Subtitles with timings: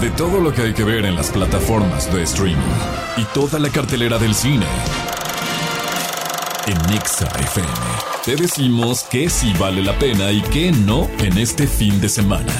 [0.00, 2.56] de todo lo que hay que ver en las plataformas de streaming
[3.16, 4.66] y toda la cartelera del cine.
[6.66, 7.68] En Nexa FM
[8.24, 12.52] te decimos que sí vale la pena y que no en este fin de semana.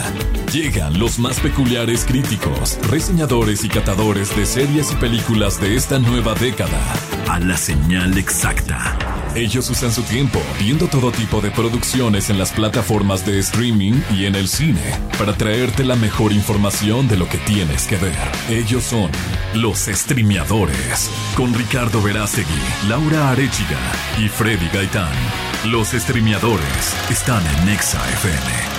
[0.52, 6.34] Llegan los más peculiares críticos, reseñadores y catadores de series y películas de esta nueva
[6.34, 6.80] década
[7.28, 8.96] a la señal exacta.
[9.34, 14.24] Ellos usan su tiempo viendo todo tipo de producciones en las plataformas de streaming y
[14.24, 14.80] en el cine
[15.18, 18.16] para traerte la mejor información de lo que tienes que ver.
[18.48, 19.10] Ellos son
[19.54, 23.78] los streameadores con Ricardo Verástegui, Laura Arechiga
[24.18, 25.12] y Freddy Gaitán.
[25.66, 28.78] Los streameadores están en Nexa FM.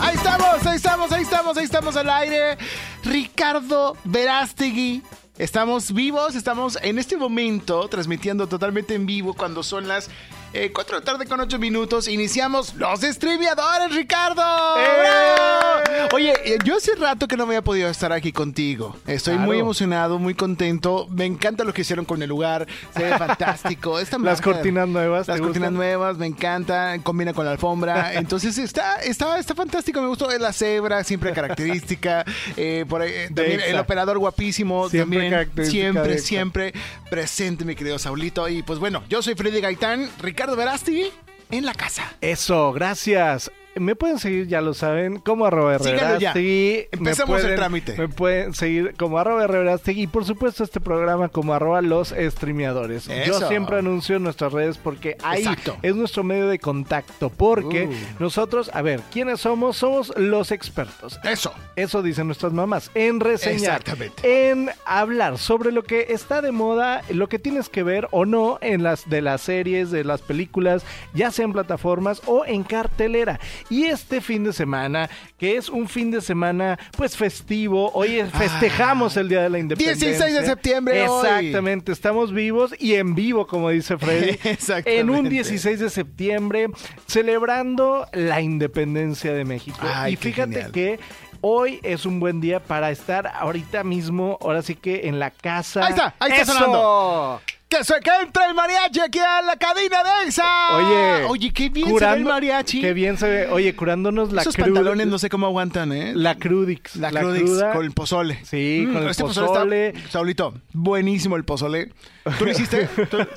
[0.00, 2.56] Ahí estamos, ahí estamos, ahí estamos, ahí estamos al aire.
[3.04, 5.02] Ricardo Verástegui.
[5.38, 10.10] Estamos vivos, estamos en este momento transmitiendo totalmente en vivo cuando son las
[10.52, 12.08] 4 eh, de la tarde con 8 minutos.
[12.08, 14.42] Iniciamos los streameadores, Ricardo.
[14.78, 16.08] ¡Eh!
[16.12, 18.96] Oye, eh, yo hace rato que no me había podido estar aquí contigo.
[19.06, 21.06] Estoy muy emocionado, muy contento.
[21.10, 22.66] Me encanta lo que hicieron con el lugar.
[22.96, 23.98] Se ve fantástico.
[24.22, 25.28] las cortinas nuevas.
[25.28, 26.96] Las cortinas nuevas, me encanta.
[27.02, 28.14] Combina con la alfombra.
[28.14, 30.00] Entonces está, está, está fantástico.
[30.00, 32.24] Me gustó la cebra, siempre característica.
[32.88, 34.88] por también el operador guapísimo.
[34.88, 35.70] Siempre también.
[35.70, 36.72] Siempre, siempre
[37.10, 38.48] presente, mi querido Saulito.
[38.48, 40.08] Y pues bueno, yo soy Freddy Gaitán.
[40.20, 41.10] Ricardo Verasti
[41.50, 42.04] en la casa.
[42.20, 47.96] Eso, gracias me pueden seguir, ya lo saben, como arroba Sí, Empecemos el trámite.
[47.96, 49.46] Me pueden seguir como arroba
[49.86, 53.08] y por supuesto este programa como arroba los streameadores.
[53.26, 55.44] Yo siempre anuncio en nuestras redes porque ahí
[55.82, 57.30] es nuestro medio de contacto.
[57.30, 58.22] Porque uh.
[58.22, 59.76] nosotros, a ver, ¿quiénes somos?
[59.76, 61.18] Somos los expertos.
[61.24, 61.52] Eso.
[61.76, 62.90] Eso dicen nuestras mamás.
[62.94, 63.80] En reseñar.
[63.80, 64.50] Exactamente.
[64.50, 68.58] En hablar sobre lo que está de moda, lo que tienes que ver o no
[68.60, 70.84] en las de las series, de las películas,
[71.14, 73.40] ya sea en plataformas o en cartelera.
[73.70, 79.16] Y este fin de semana, que es un fin de semana pues festivo, hoy festejamos
[79.16, 80.08] el Día de la Independencia.
[80.08, 81.04] 16 de septiembre.
[81.04, 84.38] Exactamente, estamos vivos y en vivo, como dice Freddy.
[84.84, 86.68] en un 16 de septiembre,
[87.06, 89.86] celebrando la independencia de México.
[90.08, 90.98] y fíjate que
[91.40, 95.86] Hoy es un buen día para estar ahorita mismo, ahora sí que en la casa.
[95.86, 97.40] Ahí está, ahí está sonando.
[97.68, 100.76] Que se que entre el mariachi aquí a la cabina de esa.
[100.76, 102.80] Oye, oye, qué bien se ve el mariachi.
[102.80, 103.48] Qué bien se ve.
[103.48, 106.12] Oye, curándonos la Esos pantalones no sé cómo aguantan, ¿eh?
[106.14, 106.96] La crudix.
[106.96, 108.42] La, crudix con el pozole.
[108.44, 109.92] Sí, mm, con el este pozole.
[110.08, 111.92] Saulito, buenísimo el pozole.
[112.38, 112.88] ¿Tú lo hiciste?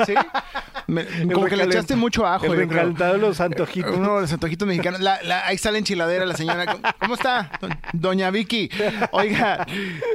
[0.05, 0.13] ¿Sí?
[1.33, 2.45] como que le echaste mucho ajo.
[2.45, 3.95] El de los antojitos.
[3.95, 5.01] Uno de los antojitos mexicanos.
[5.43, 6.77] ahí está la enchiladera, la señora.
[6.99, 7.51] ¿Cómo está?
[7.93, 8.69] Doña Vicky.
[9.11, 9.65] Oiga,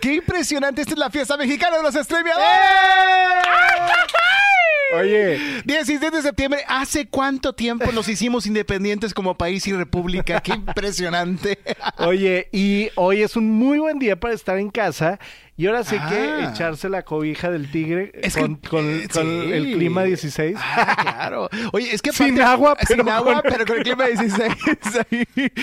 [0.01, 0.83] qué impresionante.
[0.83, 2.47] Esta es la fiesta mexicana de los streameadores.
[4.09, 4.56] Cut!
[4.95, 5.39] Oye.
[5.65, 10.41] 16 de septiembre, ¿hace cuánto tiempo nos hicimos independientes como país y república?
[10.41, 11.59] Qué impresionante.
[11.99, 15.19] Oye, y hoy es un muy buen día para estar en casa
[15.59, 16.51] y ahora sí que ah.
[16.53, 18.61] echarse la cobija del tigre con,
[19.25, 20.55] el clima 16.
[20.59, 21.49] Ah, claro.
[21.73, 24.53] Oye, es que sin agua, pero sin agua, pero con el clima 16.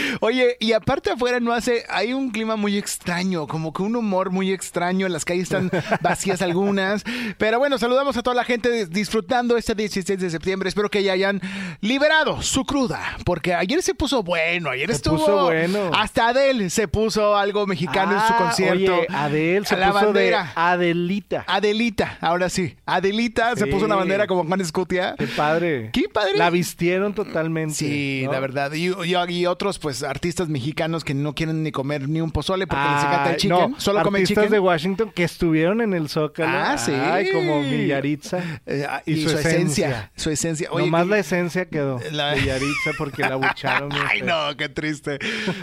[0.22, 4.32] Oye, y aparte afuera no hace, hay un clima muy extraño, como que un humor
[4.32, 5.08] muy extraño.
[5.10, 5.70] Las calles están
[6.02, 7.04] vacías algunas.
[7.38, 10.70] Pero bueno, saludamos a toda la gente disfrutando este 16 de septiembre.
[10.70, 11.42] Espero que ya hayan
[11.82, 15.92] liberado su cruda, porque ayer se puso bueno, ayer se estuvo puso bueno.
[15.94, 18.96] Hasta Adele se puso algo mexicano en su ah, concierto.
[18.96, 20.54] Oye, Adele se la bandera.
[20.56, 21.44] Adelita.
[21.48, 22.76] Adelita, ahora sí.
[22.86, 25.16] Adelita se puso una bandera como Juan Escutia.
[25.18, 25.90] Qué padre.
[25.92, 26.38] Qué padre.
[26.38, 27.76] La vistieron totalmente.
[27.76, 28.72] Sí, la verdad.
[28.74, 33.04] Y, otros, pues, artistas mexicanos que no quieren ni comer ni un pozole porque les
[33.04, 33.76] encanta el chicken.
[33.78, 34.40] solo comen chicken.
[34.40, 36.52] Artistas de Washington que estuvieron en el Zócalo.
[36.52, 36.92] Ah, sí.
[36.92, 38.62] Ay, como Villaritza.
[38.66, 40.12] Eh, ah, y, su, esencia.
[40.16, 40.70] Su esencia.
[40.72, 42.00] Oye, Nomás la esencia quedó.
[42.12, 42.34] La...
[42.34, 43.92] Villaritza porque la abucharon.
[44.10, 45.20] Ay, no, qué triste.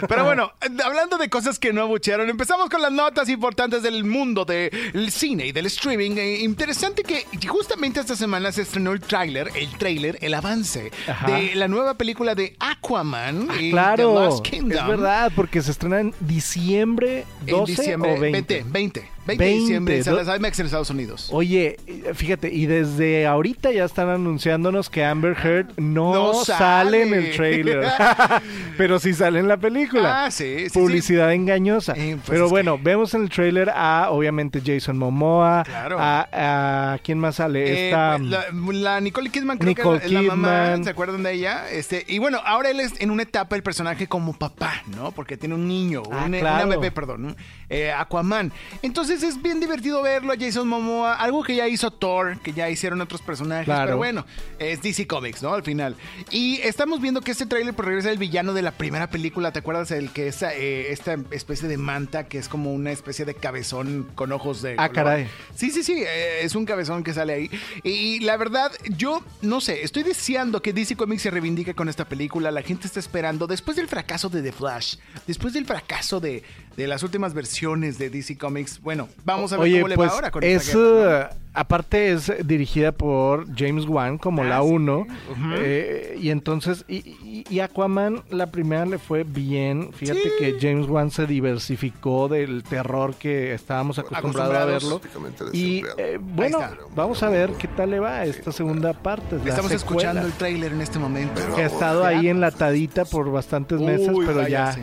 [0.07, 0.51] Pero bueno,
[0.83, 5.47] hablando de cosas que no abucharon, empezamos con las notas importantes del mundo del cine
[5.47, 6.11] y del streaming.
[6.17, 10.91] Eh, interesante que justamente esta semana se estrenó el tráiler, el tráiler, el avance
[11.27, 13.47] de la nueva película de Aquaman.
[13.49, 18.53] Ah, claro, es verdad, porque se estrena en diciembre 12 diciembre, o 20.
[18.63, 18.71] 20.
[18.71, 20.01] 20, de diciembre
[20.61, 21.29] en Estados Unidos.
[21.31, 21.77] Oye,
[22.13, 27.03] fíjate, y desde ahorita ya están anunciándonos que Amber Heard no, sale.
[27.03, 27.87] en el trailer.
[28.77, 30.25] pero sí sale en la película.
[30.25, 30.67] Ah, sí.
[30.73, 31.93] Publicidad engañosa.
[31.95, 35.63] Eh, pues pero bueno, vemos en el trailer a, obviamente, Jason Momoa.
[35.63, 35.97] Claro.
[35.99, 37.89] A, ¿Quién más sale?
[37.89, 40.83] Eh, la, Nicole Kidman, creo Nicole que la mamá.
[40.83, 41.69] ¿Se acuerdan de ella?
[41.69, 45.11] Este, y bueno, ahora él es en una etapa el personaje como papá, ¿no?
[45.11, 47.35] Porque tiene un niño, ah, una, bebé, perdón.
[47.69, 48.51] Eh, Aquaman.
[48.81, 52.53] Entonces, pues es bien divertido verlo a Jason Momoa, algo que ya hizo Thor, que
[52.53, 53.85] ya hicieron otros personajes, Claro.
[53.85, 54.25] pero bueno,
[54.57, 55.53] es DC Comics, ¿no?
[55.53, 55.95] Al final.
[56.31, 59.59] Y estamos viendo que este tráiler pues, regresa el villano de la primera película, ¿te
[59.59, 59.91] acuerdas?
[59.91, 64.07] El que es eh, esta especie de manta que es como una especie de cabezón
[64.15, 65.03] con ojos de Ah, color.
[65.05, 65.27] caray.
[65.55, 67.51] Sí, sí, sí, eh, es un cabezón que sale ahí.
[67.83, 72.05] Y la verdad, yo no sé, estoy deseando que DC Comics se reivindique con esta
[72.05, 72.49] película.
[72.49, 74.95] La gente está esperando, después del fracaso de The Flash,
[75.27, 76.43] después del fracaso de,
[76.75, 80.09] de las últimas versiones de DC Comics, bueno, vamos a ver Oye, cómo le pues
[80.11, 84.61] va ahora con es, esta eh, aparte es dirigida por James Wan como Ah, la
[84.61, 84.67] sí.
[84.69, 85.07] 1
[86.19, 89.91] y entonces y, y- y Aquaman la primera le fue bien.
[89.93, 90.29] Fíjate Sí.
[90.39, 95.01] que James Wan se diversificó del terror que estábamos acostumbrados a verlo
[95.53, 96.59] y eh, bueno
[96.95, 99.37] vamos a ver qué tal le va a esta segunda parte.
[99.45, 101.33] Estamos escuchando el tráiler en este momento.
[101.35, 104.75] Pero que ha estado ahí enlatadita por bastantes meses, pero ya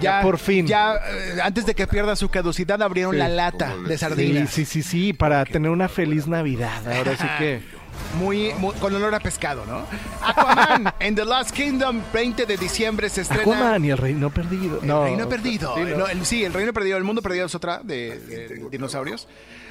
[0.00, 0.66] ya por fin.
[0.66, 3.18] Ya, eh, antes de que pierda su caducidad, abrieron Sí.
[3.18, 4.50] la lata de le- Sí, sardinas.
[4.50, 6.86] sí, sí, sí, para tener una feliz Navidad.
[6.90, 7.78] Ahora sí que.
[8.16, 9.84] Muy, muy- con olor a pescado, ¿no?
[10.22, 13.42] Aquaman en The Last Kingdom, 20 de diciembre se estrena.
[13.42, 14.80] Aquaman y el reino perdido.
[14.80, 15.74] El no, reino perdido.
[15.74, 15.96] Sí, no.
[15.98, 19.26] no, el- sí, el reino perdido, el mundo perdido es otra de, de dinosaurios.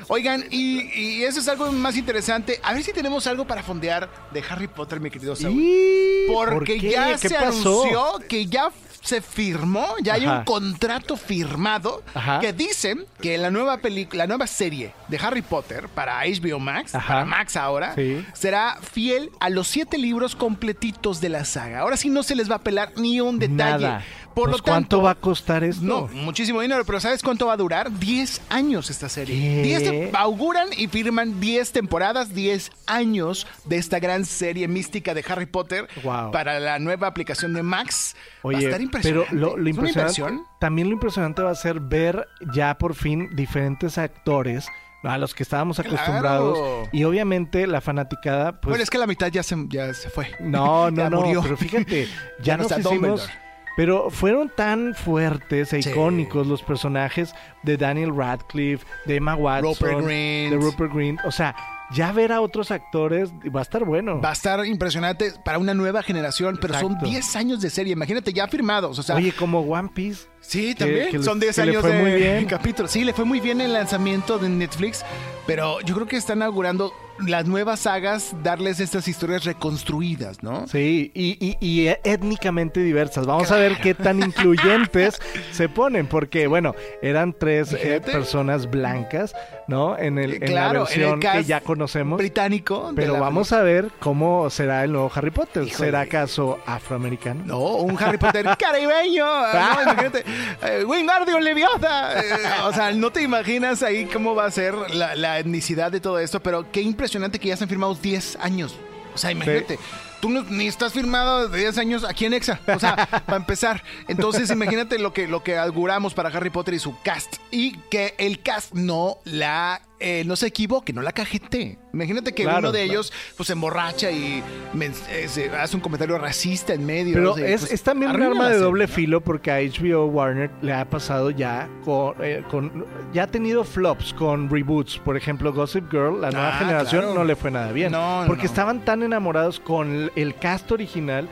[0.10, 2.60] Oigan, y, y eso es algo más interesante.
[2.64, 5.60] A ver si tenemos algo para fondear de Harry Potter, mi querido Saúl.
[5.62, 6.92] ¿Y por Porque qué?
[6.92, 7.84] ya ¿Qué se pasó?
[7.84, 8.70] anunció que ya
[9.08, 10.40] se firmó, ya hay Ajá.
[10.40, 12.40] un contrato firmado Ajá.
[12.40, 16.94] que dice que la nueva película, la nueva serie de Harry Potter para HBO Max,
[16.94, 17.08] Ajá.
[17.08, 18.26] para Max ahora, Sí.
[18.34, 21.80] será fiel a los siete libros completitos de la saga.
[21.80, 23.86] Ahora sí no se les va a pelar ni un detalle.
[23.88, 24.04] Nada.
[24.38, 25.84] Por Pues, lo tanto, ¿Cuánto va a costar esto?
[25.84, 27.92] no, muchísimo dinero, pero ¿sabes cuánto va a durar?
[27.98, 29.36] 10 años esta serie.
[29.36, 29.62] ¿Qué?
[29.64, 35.26] 10 te- auguran y firman 10 temporadas, 10 años de esta gran serie mística de
[35.28, 36.30] Harry Potter Wow.
[36.32, 38.16] para la nueva aplicación de Max.
[38.16, 39.36] va a Oye, estar pero impresionante.
[39.36, 43.36] lo, lo ¿Es una impresionante, también lo impresionante va a ser ver ya por fin
[43.36, 44.68] diferentes actores
[45.04, 45.96] a los que estábamos Claro.
[45.96, 50.10] acostumbrados y obviamente la fanaticada pues bueno, es que la mitad ya se, ya se
[50.12, 50.28] fue.
[50.40, 51.42] No, no, Ya no, murió.
[51.42, 52.06] pero fíjate,
[52.40, 53.28] ya, Ya no nos está hicimos...
[53.78, 55.90] Pero fueron tan fuertes e Sí.
[55.92, 57.34] icónicos los personajes
[57.64, 60.52] de Daniel Radcliffe, de Emma Watson, Rupert Grint.
[60.52, 61.20] de Rupert Grint.
[61.26, 61.56] O sea,
[61.92, 64.20] ya ver a otros actores va a estar bueno.
[64.20, 67.06] Va a estar impresionante para una nueva generación, pero son Exacto.
[67.10, 67.94] 10 años de serie.
[67.94, 69.00] Imagínate, ya firmados.
[69.00, 70.28] O sea, Oye, como One Piece.
[70.48, 71.10] Sí, también.
[71.12, 72.88] que Son 10 que le años de capítulo.
[72.88, 75.04] Sí, le fue muy bien el lanzamiento de Netflix,
[75.46, 76.94] pero yo creo que están inaugurando
[77.26, 80.68] las nuevas sagas, darles estas historias reconstruidas, ¿no?
[80.68, 83.26] Sí, y, y- y étnicamente diversas.
[83.26, 85.20] Vamos a ver qué tan incluyentes
[85.52, 89.34] se ponen, porque bueno, eran tres eh, personas blancas,
[89.68, 89.98] ¿no?
[89.98, 92.20] En, el, en la Claro, en el versión que ya conocemos.
[92.20, 92.92] Británico.
[92.96, 95.64] Pero la vamos a ver cómo será el nuevo Harry Potter.
[95.64, 95.76] Híjole.
[95.88, 97.42] ¿Será acaso afroamericano?
[97.48, 99.26] No, un Harry Potter caribeño.
[99.26, 100.20] ¿no?
[100.64, 102.20] Eh, Wingardium Leviosa.
[102.22, 106.00] Eh, o sea, no te imaginas ahí cómo va a ser la, la etnicidad de
[106.00, 108.76] todo esto, pero qué impresionante que ya están firmados 10 años.
[109.14, 109.80] O sea, imagínate.
[110.22, 112.60] Tú no- ni estás firmado de 10 años aquí en Exa.
[112.68, 112.96] O sea,
[113.26, 113.84] para empezar.
[114.08, 117.36] Entonces, imagínate lo que, lo que auguramos para Harry Potter y su cast.
[117.52, 119.82] Y que el cast no la.
[120.00, 121.80] Eh, no se equivoque, no la cajete.
[121.94, 122.92] Imagínate que Claro, uno de claro.
[122.94, 124.44] ellos pues se emborracha y
[124.80, 127.14] eh, se hace un comentario racista en medio.
[127.16, 128.94] Pero es, pues, es también un arma de serie, doble ¿no?
[128.94, 133.64] filo porque a HBO Warner le ha pasado ya con, eh, con- ya ha tenido
[133.64, 135.00] flops con reboots.
[135.00, 137.16] Por ejemplo, Gossip Girl, la nueva Ah, generación claro.
[137.20, 137.92] no le fue nada bien.
[137.92, 141.28] No, porque estaban tan enamorados con el cast original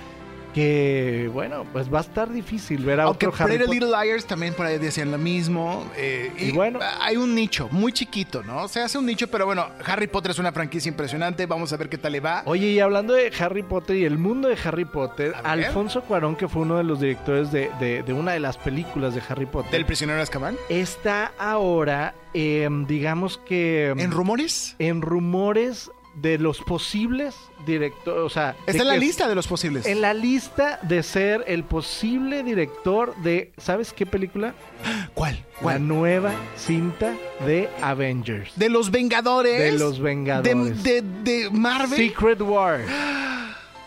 [0.56, 3.82] que, bueno, pues va a estar difícil ver a Aunque otro Harry Pretty Potter.
[3.89, 5.86] Little Liars también por ahí decían lo mismo.
[5.98, 6.79] eh, y, Y bueno.
[7.01, 8.68] hay un nicho muy chiquito, ¿no?
[8.70, 11.46] Se hace un nicho, pero bueno, Harry Potter es una franquicia impresionante.
[11.46, 12.41] Vamos a ver qué tal le va.
[12.46, 15.34] Oye, y hablando de Harry Potter y el mundo de Harry Potter.
[15.44, 19.13] Alfonso Cuarón, que fue uno de los directores de, de- de una de las películas
[19.13, 20.56] de Harry Potter, ¿Del prisionero de Azkaban?
[20.70, 23.89] está ahora, em, digamos que...
[23.89, 24.75] em, ¿En rumores?
[24.79, 28.55] en rumores de los posibles directores, o sea...
[28.65, 29.86] Está en la lista de los posibles.
[29.86, 34.53] En la lista de ser el posible director de, ¿sabes qué película?
[35.13, 35.36] ¿Cuál?
[35.55, 35.88] La ¿Cuál?
[35.88, 37.13] nueva cinta
[37.45, 38.51] de Avengers.
[38.55, 39.60] De los Vengadores.
[39.60, 40.84] De los Vengadores.
[40.84, 41.98] De, de- de Marvel.
[41.98, 42.79] Secret War.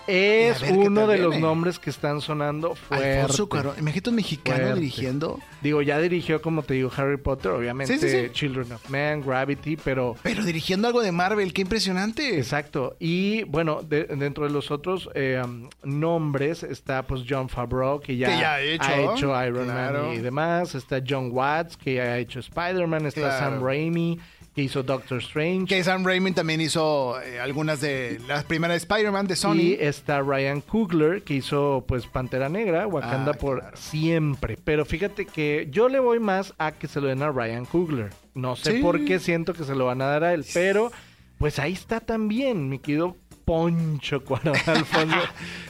[0.09, 3.21] Es uno de los nombres que están sonando fuerte.
[3.21, 3.75] Alfonso Cuarón.
[3.79, 4.75] Imagínate un mexicano Fuerte.
[4.81, 5.39] dirigiendo.
[5.61, 8.31] Digo, ya dirigió, como te digo, Harry Potter, obviamente, Sí, sí, sí.
[8.33, 10.17] Children of Man, Gravity, pero...
[10.23, 11.53] Pero dirigiendo algo de Marvel.
[11.53, 12.39] Qué impresionante.
[12.39, 12.97] Exacto.
[12.99, 18.17] Y bueno, de- dentro de los otros eh, um, nombres está pues John Favreau, que
[18.17, 20.05] ya, Que ya ha hecho, Iron claro.
[20.05, 20.75] Man y demás.
[20.75, 23.07] Está John Watts, que ya ha hecho Spider-Man.
[23.07, 23.39] Está Claro.
[23.57, 24.19] Sam Raimi.
[24.59, 25.67] Que hizo Doctor Strange.
[25.67, 29.55] Que Sam Raimi también hizo eh, algunas de las primeras de Spider-Man de Sony.
[29.55, 33.77] Y está Ryan Coogler, que hizo pues Pantera Negra, Wakanda Ah, por claro.
[33.77, 34.59] siempre.
[34.65, 38.11] Pero fíjate que yo le voy más a que se lo den a Ryan Coogler.
[38.35, 38.83] No sé Sí.
[38.83, 40.91] por qué siento que se lo van a dar a él, pero
[41.39, 43.17] pues ahí está también, mi querido
[43.49, 45.17] Poncho Cuarón Alfonso.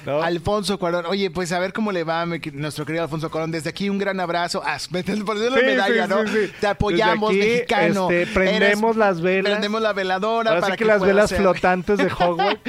[0.05, 0.21] ¿no?
[0.21, 1.07] Alfonso Cuarón.
[1.07, 3.53] Oye, pues a ver cómo le va nuestro querido Alfonso Cuarón.
[3.53, 4.61] Desde aquí un gran abrazo.
[4.67, 6.27] Ah, estás poniendo la Sí, medalla, sí, ¿no?
[6.27, 6.53] sí, sí.
[6.61, 8.11] Te apoyamos, aquí, mexicano.
[8.11, 9.53] este, prendemos las velas.
[9.53, 11.39] Prendemos la veladora Ahora para sí que, las velas ser.
[11.39, 12.61] flotantes de Hogwarts.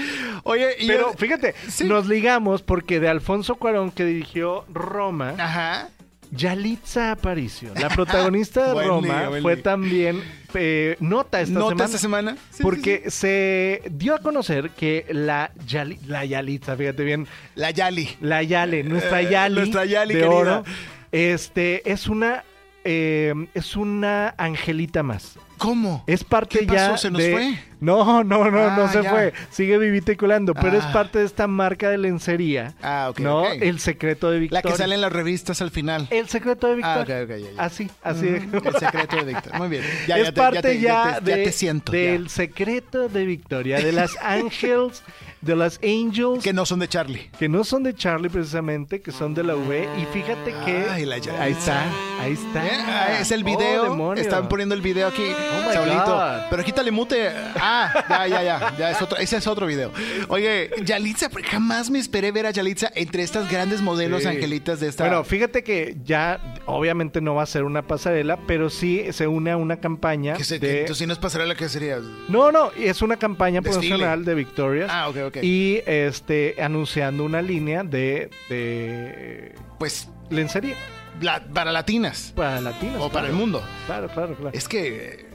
[0.43, 5.89] Oye, y Pero yo- fíjate, nos ligamos porque de Alfonso Cuarón que dirigió Roma, Ajá.
[6.31, 9.63] Yalitza Aparicio, la protagonista de Buen Roma, día, buen fue día.
[9.63, 11.85] también eh, nota esta ¿Nota semana.
[11.85, 12.37] esta semana?
[12.51, 13.11] Sí, porque sí.
[13.11, 18.09] se dio a conocer que la, Yali- la Yalitza, fíjate bien, La Yali.
[18.21, 20.35] la Yale, nuestra Eh, Yali, nuestra Yali de querida.
[20.37, 20.63] oro,
[21.11, 22.43] este, es una,
[22.83, 25.37] eh, es una angelita más.
[25.57, 26.05] ¿Cómo?
[26.07, 26.77] Es parte ¿Qué pasó?
[26.91, 27.31] ya ¿Se nos de...
[27.33, 27.59] fue?
[27.81, 29.09] No, no, no, Ah, no se ya.
[29.09, 29.33] fue.
[29.51, 30.93] Sigue vivita y colando, pero es Ah.
[30.93, 32.75] parte de esta marca de lencería.
[32.81, 33.41] Ah, ok, ¿No?
[33.41, 33.49] ok.
[33.61, 34.61] El secreto de La Victoria.
[34.71, 36.07] que sale en las revistas al final.
[36.11, 37.23] El secreto de Ah, Victoria.
[37.23, 37.61] ok, ok, ya, ya.
[37.61, 38.25] Así, así.
[38.25, 39.57] de- El secreto de Víctor.
[39.57, 39.83] Muy bien.
[40.07, 41.91] Ya, es ya te- parte te- ya, de- te siento.
[41.91, 45.03] del secreto de Victoria, de las Angels,
[45.41, 47.29] de las Angels, Que no son de Charlie.
[47.37, 49.89] que no son de Charlie precisamente, que son de la V.
[50.01, 51.83] Y fíjate que Ay, la ahí está,
[52.19, 53.19] ahí está.
[53.19, 53.83] Es el Oh, video.
[53.83, 54.21] demonio.
[54.21, 55.25] Están poniendo el video aquí.
[55.67, 56.05] Oh Saulito.
[56.05, 56.49] God.
[56.49, 57.29] Pero quítale mute.
[57.55, 58.73] Ah, ya, ya, ya.
[58.77, 59.91] ya es otro, ese es otro video.
[60.27, 64.27] Oye, Yalitza, jamás me esperé ver a Yalitza entre estas grandes modelos Sí.
[64.27, 65.03] angelitas de esta.
[65.05, 69.51] Bueno, fíjate que ya obviamente no va a ser una pasarela, pero sí se une
[69.51, 70.67] a una campaña que se, de...
[70.67, 71.99] que- entonces, si no es pasarela, ¿qué sería?
[72.27, 73.87] No, no, es una campaña Desfile.
[73.89, 74.89] promocional de Victoria's.
[74.93, 75.37] Ah, ok, ok.
[75.43, 80.75] Y este anunciando una línea de, de Pues lencería
[81.21, 82.33] la- para latinas.
[82.35, 83.01] para latinos.
[83.01, 83.63] O para el mundo.
[83.85, 84.51] Claro, claro, claro.
[84.57, 85.27] Es que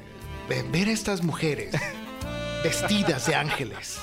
[0.49, 1.75] eh, ver a estas mujeres
[2.65, 3.99] vestidas de ángeles.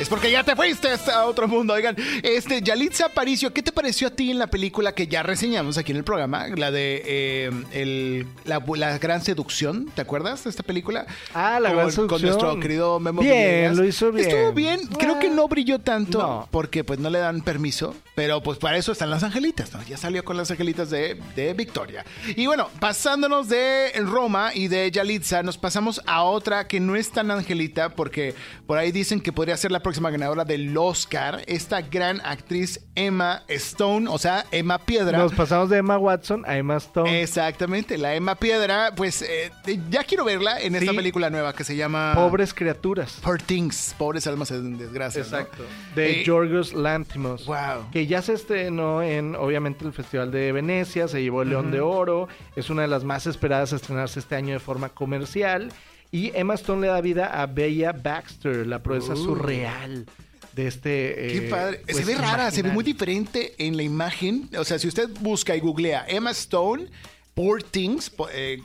[0.00, 1.74] Es porque ya te fuiste a otro mundo.
[1.74, 5.78] Oigan, este, Yalitza Aparicio, ¿qué te pareció a ti en la película que ya reseñamos
[5.78, 6.48] aquí en el programa?
[6.48, 11.06] La de eh, el- la, la Gran Seducción, ¿te acuerdas de esta película?
[11.34, 12.22] Ah, La Con- Gran Con Seducción.
[12.30, 13.76] nuestro querido Memo Bien, Villegas.
[13.76, 14.28] lo hizo bien.
[14.28, 14.80] Estuvo bien.
[14.98, 16.48] Creo que no brilló tanto No.
[16.50, 19.82] porque pues no le dan permiso, pero pues para eso están las angelitas, ¿no?
[19.84, 22.04] Ya salió con las angelitas de, de Victoria.
[22.36, 27.10] Y bueno, pasándonos de Roma y de Yalitza, nos pasamos a otra que no es
[27.12, 28.34] tan angelita porque
[28.66, 33.42] por ahí dicen que podría ser la próxima ganadora del Oscar, esta gran actriz Emma
[33.48, 35.18] Stone, o sea, Emma Piedra.
[35.18, 37.22] Nos pasamos de Emma Watson a Emma Stone.
[37.22, 39.50] Exactamente, la Emma Piedra, pues eh,
[39.90, 40.96] ya quiero verla en esta Sí.
[40.96, 43.18] película nueva que se llama Pobres criaturas.
[43.22, 45.20] Poor Things, pobres almas en desgracia.
[45.20, 45.26] ¿no?
[45.26, 45.62] Exacto.
[45.94, 47.46] De Eh, Yorgos Lantimos.
[47.46, 47.90] Wow.
[47.92, 51.80] Que ya se estrenó en, obviamente, el Festival de Venecia, se llevó el León de
[51.80, 55.70] Oro, es una de las más esperadas a estrenarse este año de forma comercial.
[56.12, 59.16] Y Emma Stone le da vida a Bella Baxter, la proeza Uh.
[59.16, 60.06] surreal
[60.54, 61.14] de este...
[61.14, 61.78] Qué eh, padre.
[61.86, 64.48] se pues, ve rara, se ve muy diferente en la imagen.
[64.58, 66.86] O sea, si usted busca y googlea Emma Stone,
[67.32, 68.60] Poor Things, po- eh,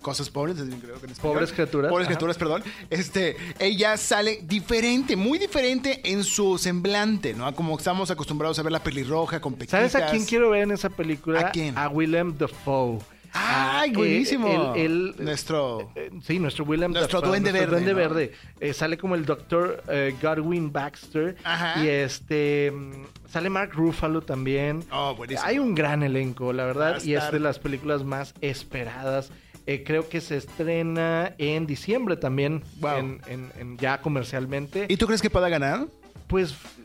[0.00, 1.14] cosas pobres, creo que en.
[1.14, 2.12] Pobres criaturas, Pobres ajá.
[2.12, 2.62] criaturas, perdón.
[2.88, 7.52] Este, ella sale diferente, muy diferente en su semblante, ¿no?
[7.56, 9.90] Como estamos acostumbrados a ver la pelirroja con pequitas.
[9.90, 11.40] ¿Sabes a quién quiero ver en esa película?
[11.40, 11.76] ¿A quién?
[11.76, 13.00] A Willem Dafoe.
[13.36, 14.74] ¡Ay, Ah, buenísimo!
[14.76, 15.90] eh, él- él- Nuestro...
[15.96, 17.96] Eh, sí, nuestro Willem Nuestro Dafoe, duende verde, duende ¿no?
[17.98, 18.32] verde.
[18.60, 21.36] Eh, sale como el doctor eh, Godwin Baxter.
[21.44, 21.82] Ajá.
[21.84, 22.92] Y este mm,
[23.28, 24.84] sale Mark Ruffalo también.
[24.92, 25.46] Oh, buenísimo.
[25.48, 29.30] Hay un gran elenco, la verdad, y es de las películas más esperadas.
[29.66, 32.98] Eh, creo que se estrena en diciembre también, Wow.
[32.98, 34.86] en, en- en- ya comercialmente.
[34.88, 35.86] ¿Y tú crees que pueda ganar?
[36.26, 36.83] pues eh,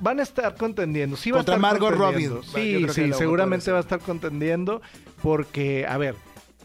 [0.00, 1.16] van a estar contendiendo.
[1.16, 1.94] Sí va Contra a estar Margot.
[1.94, 2.30] Robbie.
[2.54, 4.80] Sí, sí, seguramente va a estar contendiendo
[5.22, 6.14] porque, a ver,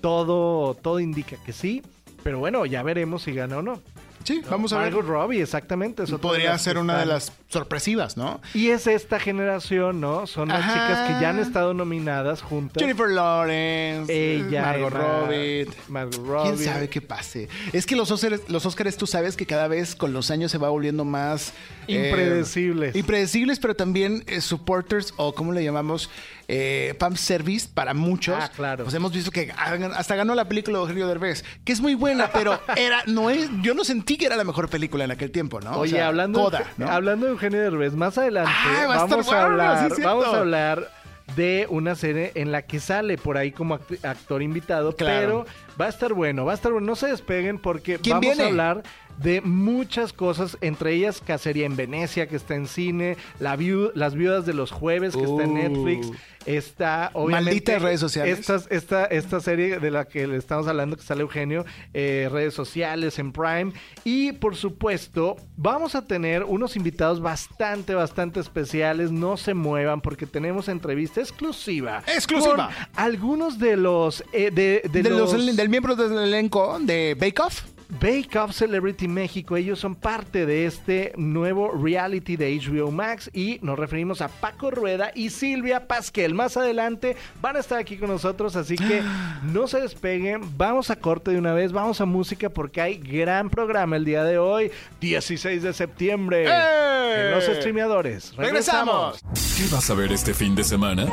[0.01, 1.81] todo, todo indica que sí,
[2.23, 3.81] pero bueno, ya veremos si gana o no.
[4.25, 4.91] Sí, vamos a ver.
[4.91, 6.03] Margot Robbie, exactamente.
[6.03, 8.41] es otra de Podría ser una de las sorpresivas, ¿no?
[8.53, 10.27] Y es esta generación, ¿no?
[10.27, 10.73] Son las Ajá.
[10.73, 12.81] chicas que ya han estado nominadas juntas.
[12.83, 15.67] Jennifer Lawrence, Ella, Margot Emma- Robbie.
[15.87, 16.51] Margot Robbie.
[16.51, 17.47] ¿Quién sabe qué pase?
[17.71, 20.57] Es que los Oscars, los Oscars, tú sabes que cada vez con los años se
[20.57, 21.53] va volviendo más...
[21.95, 22.95] eh, Impredecibles.
[22.95, 26.09] impredecibles, pero también eh, supporters o como le llamamos,
[26.47, 28.35] eh, fan service para muchos.
[28.39, 28.83] Ah, claro.
[28.83, 32.31] Pues hemos visto que hasta ganó la película de Eugenio Derbez, que es muy buena,
[32.31, 35.59] pero era, no es, yo no sentí que era la mejor película en aquel tiempo,
[35.59, 35.71] ¿no?
[35.71, 36.89] O Oye, sea, hablando, Coda, ¿no?
[36.89, 38.51] hablando de Eugenio Derbez, más adelante
[38.87, 40.91] va vamos, a bueno, hablar, sí vamos a hablar
[41.35, 45.45] de una serie en la que sale por ahí como act- actor invitado, Claro.
[45.45, 46.87] pero va a estar bueno, va a estar bueno.
[46.87, 48.43] No se despeguen porque ¿Quién vamos viene?
[48.43, 48.83] a hablar
[49.21, 54.15] de muchas cosas, entre ellas Cacería en Venecia, que está en cine, la viu- Las
[54.15, 55.53] Viudas de los Jueves, que está en Uh.
[55.55, 56.11] Netflix,
[56.45, 57.45] está obviamente...
[57.51, 58.39] Malditas redes sociales.
[58.39, 62.53] Estas- esta, esta serie de la que le estamos hablando, que sale Eugenio, eh, redes
[62.53, 63.73] sociales, en Prime,
[64.03, 70.25] y por supuesto, vamos a tener unos invitados bastante, bastante especiales, no se muevan porque
[70.25, 72.03] tenemos entrevista exclusiva.
[72.07, 72.55] Exclusiva.
[72.67, 74.23] con algunos de los...
[74.31, 77.63] eh, de, de De los- los del miembro del elenco de Bake Off.
[77.89, 83.57] Bake Off Celebrity México, ellos son parte de este nuevo reality de HBO Max y
[83.63, 86.35] nos referimos a Paco Rueda y Silvia Pasquel.
[86.35, 89.01] Más adelante van a estar aquí con nosotros, así que
[89.43, 93.49] no se despeguen, vamos a corte de una vez, vamos a música porque hay gran
[93.49, 97.25] programa el día de hoy, 16 de septiembre, ¡Eh!
[97.25, 98.35] en los streameadores.
[98.37, 99.19] ¡Regresamos!
[99.57, 101.07] ¿Qué vas a ver este fin de semana?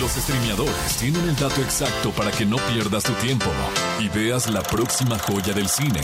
[0.00, 3.46] Los streameadores tienen el dato exacto para que no pierdas tu tiempo
[4.00, 6.03] y veas la próxima joya del cine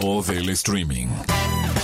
[0.00, 1.06] o del streaming.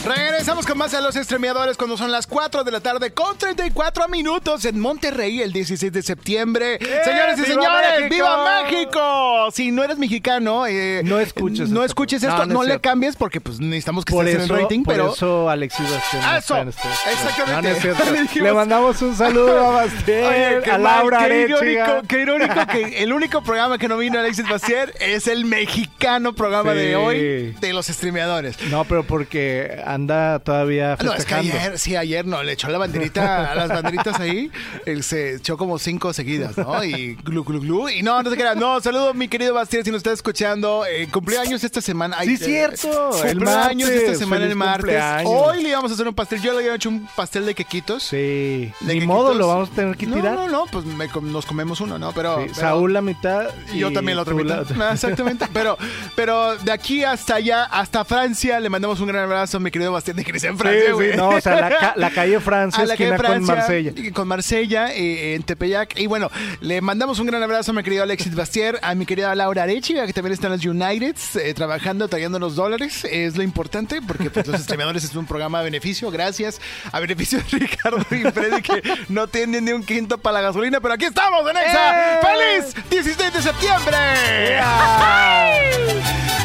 [0.04, 4.08] Regresamos con más a los estremeadores cuando son las 4 de la tarde con 34
[4.08, 6.78] minutos en Monterrey el 16 de septiembre.
[7.04, 7.44] Señores y ¡Eh!
[7.44, 8.14] ¡Viva señores, México!
[8.14, 9.48] ¡viva México!
[9.52, 11.84] Si no eres mexicano, eh, No escuches no esto.
[11.86, 12.88] escuches No, esto, no no, es le cierto.
[12.88, 15.80] cambies porque pues necesitamos que Por estés eso, en el rating, por pero eso Alexis
[15.90, 16.56] no ¡Eso!
[16.56, 17.94] este- Exactamente.
[18.36, 21.58] Le Le mandamos un saludo a Bastián, Oye, qué a mal, Laura qué Arechiga.
[21.64, 26.32] irónico, qué irónico que el único programa que no vino Alexis Bastier es el mexicano
[26.34, 26.78] programa Sí.
[26.78, 27.18] de hoy
[27.60, 28.56] de los streameadores.
[28.70, 31.52] No, pero porque anda todavía No, es que festejando.
[31.58, 34.50] ayer, sí, ayer no, le echó la banderita a las banderitas ahí,
[34.86, 36.82] él se echó como cinco seguidas, ¿no?
[36.84, 39.90] Y glu, glu, glu, y no, no se crean, no, saludo mi querido Bastián, si
[39.90, 42.16] nos está escuchando, eh, cumpleaños esta semana.
[42.18, 44.80] Ay, Sí, eh, cierto, el Cumpleaños esta semana, el martes.
[44.84, 45.32] cumpleaños.
[45.34, 48.02] Hoy le íbamos a hacer un pastel, yo le había hecho un pastel de quequitos.
[48.04, 49.06] Sí, De ni quequitos.
[49.08, 50.34] modo, lo vamos a tener que No, tirar.
[50.34, 52.12] No, no, pues me nos comemos uno, ¿no?
[52.12, 54.64] Pero, Sí, pero- Saúl la mitad y yo también la otra mitad.
[54.80, 55.46] Ah, Exactamente.
[55.52, 55.76] Pero,
[56.14, 59.90] pero de aquí hasta allá, hasta Francia, le mandamos un gran abrazo a mi querido
[59.92, 61.16] Bastián de Cris en Sí, Francia, sí, güey.
[61.16, 64.12] no, o sea, la, ca- la calle Francia, a la esquina calle Francia, con Marsella.
[64.12, 65.98] Con Marsella, eh, en Tepeyac.
[65.98, 66.30] Y bueno,
[66.60, 70.06] le mandamos un gran abrazo a mi querido Alexis Bastier, a mi querida Laura Arechiga,
[70.06, 73.04] que también está en los Uniteds, eh, trabajando, trayendo los dólares.
[73.10, 76.10] Es lo importante, porque pues, los streamadores es un programa a beneficio.
[76.10, 76.60] Gracias
[76.92, 80.80] a beneficio de Ricardo y Freddy, que no tienen ni un quinto para la gasolina.
[80.80, 82.18] Pero aquí estamos, en Exa.
[82.18, 82.20] ¡Eh!
[82.62, 83.96] ¡Feliz 16 de septiembre!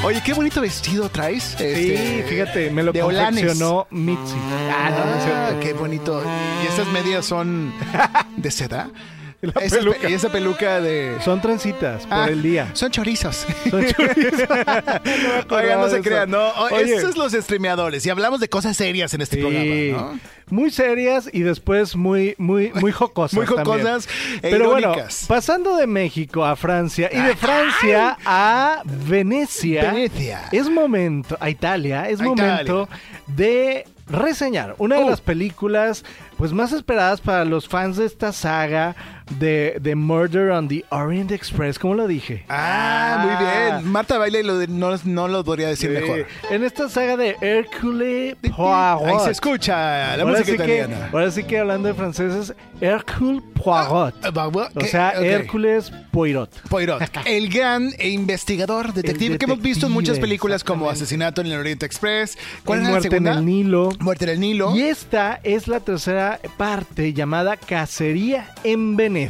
[0.03, 1.09] Oye, qué bonito vestido
[1.39, 4.35] Sí, este, fíjate, me lo de confeccionó Mitzi.
[4.71, 5.59] Ah, no, no es cierto.
[5.59, 6.23] Qué bonito.
[6.63, 7.73] ¿Y esas medias son
[8.37, 8.89] de seda?
[9.55, 9.99] La Esa peluca.
[9.99, 11.17] pe- y esa peluca de...
[11.23, 12.69] Son trencitas por Ah, el día.
[12.73, 13.45] Son chorizos.
[13.69, 14.41] Son chorizos.
[15.49, 16.47] Oigan, no se crean, ¿no?
[16.71, 16.95] Oye.
[16.95, 18.05] Estos son los streameadores.
[18.05, 19.41] Y hablamos de cosas serias en este Sí.
[19.41, 20.19] programa, ¿no?
[20.49, 23.35] Muy serias y después muy, muy, muy jocosas.
[23.35, 24.07] Muy jocosas
[24.41, 24.93] e Pero bueno,
[25.27, 29.91] pasando de México a Francia y de Francia a Venecia.
[29.91, 30.41] Venecia.
[30.51, 32.87] Es momento, a Italia, es A momento
[33.27, 35.09] de reseñar una de Oh.
[35.09, 36.03] las películas
[36.37, 38.95] pues más esperadas para los fans de esta saga
[39.39, 42.45] de, de Murder on the Orient Express, ¿cómo lo dije?
[42.49, 43.45] Ah, muy
[43.81, 43.91] bien.
[43.91, 46.01] Marta Baile lo de- no, no lo podría decir Sí.
[46.01, 46.25] mejor.
[46.49, 49.23] En esta saga de Hercule Ahí Poirot.
[49.25, 49.75] se escucha
[50.17, 51.09] la ahora, música sí que, italiana.
[51.11, 54.15] ahora sí que hablando de franceses, Hercule Poirot.
[54.23, 55.11] Ah, o sea.
[55.11, 56.49] Hércules Poirot.
[56.69, 60.89] Poirot, el gran investigador, detective, que hemos visto en muchas películas como.
[60.89, 62.37] Asesinato en el Oriente Express.
[62.65, 63.89] ¿Cuál En era la Muerte en el Nilo.
[63.99, 64.75] Muerte en el Nilo.
[64.75, 69.22] Y esta es la tercera parte llamada Cacería en Venecia.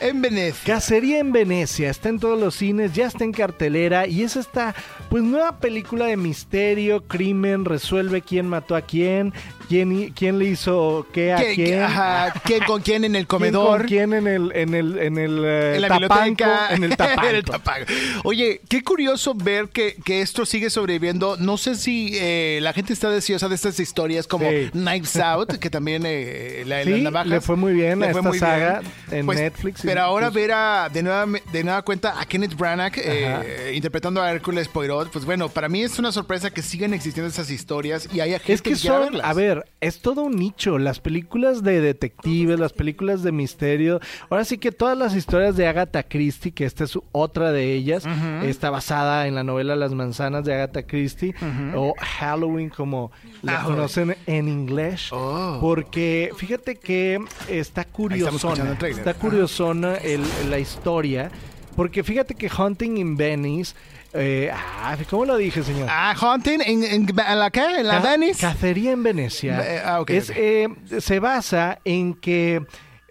[0.00, 0.74] En Venecia.
[0.74, 4.74] Cacería en Venecia, está en todos los cines, ya está en cartelera y es esta
[5.10, 9.32] pues nueva película de misterio, crimen, resuelve quién mató a quién,
[9.68, 11.82] quién, quién le hizo qué a ¿Quién, quién.
[11.82, 13.78] ajá, ¿quién con quién en el ¿Quién comedor?
[13.80, 17.18] con quién en el en el en el eh, en la tapanco, en el tapanco.
[17.28, 17.92] En el tapanco.
[18.24, 21.36] Oye, qué curioso ver que, que esto sigue sobreviviendo.
[21.38, 24.70] No sé si eh, la gente está deseosa de estas historias como Sí.
[24.72, 28.28] Knives Out, que también eh, la Sí, le fue muy bien le a fue esta
[28.30, 29.20] muy saga bien.
[29.20, 29.80] en Pues, Netflix.
[29.82, 34.30] Pero ahora ver a, de, nueva, de nueva cuenta a Kenneth Branagh eh, interpretando a
[34.30, 38.20] Hércules Poirot, pues bueno, para mí es una sorpresa que sigan existiendo esas historias y
[38.20, 40.78] haya gente Es que son, a ver, es todo un nicho.
[40.78, 44.00] Las películas de detectives, las películas de misterio.
[44.30, 48.04] Ahora sí que todas las historias de Agatha Christie, que esta es otra de ellas,
[48.42, 51.34] está basada en la novela Las manzanas de Agatha Christie
[51.74, 53.10] o Halloween como
[53.42, 55.08] la conocen en inglés.
[55.12, 55.58] Oh.
[55.60, 57.18] Porque fíjate que
[57.48, 61.30] está curiosona, está curiosona el- la historia.
[61.76, 63.76] Porque fíjate que Hunting in Venice,
[64.14, 65.88] eh, ah, ¿cómo lo dije, señor?
[65.90, 67.60] Ah, Hunting en, en, en la qué?
[67.80, 68.40] ¿En la Ca- Venice?
[68.40, 69.60] Cacería en Venecia.
[69.76, 70.68] Eh, ah, es, eh,
[71.00, 72.62] se basa en que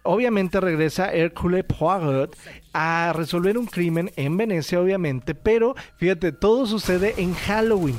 [0.04, 2.36] obviamente regresa Hercule Poirot
[2.74, 7.96] a resolver un crimen en Venecia, obviamente, pero fíjate, todo sucede en Halloween.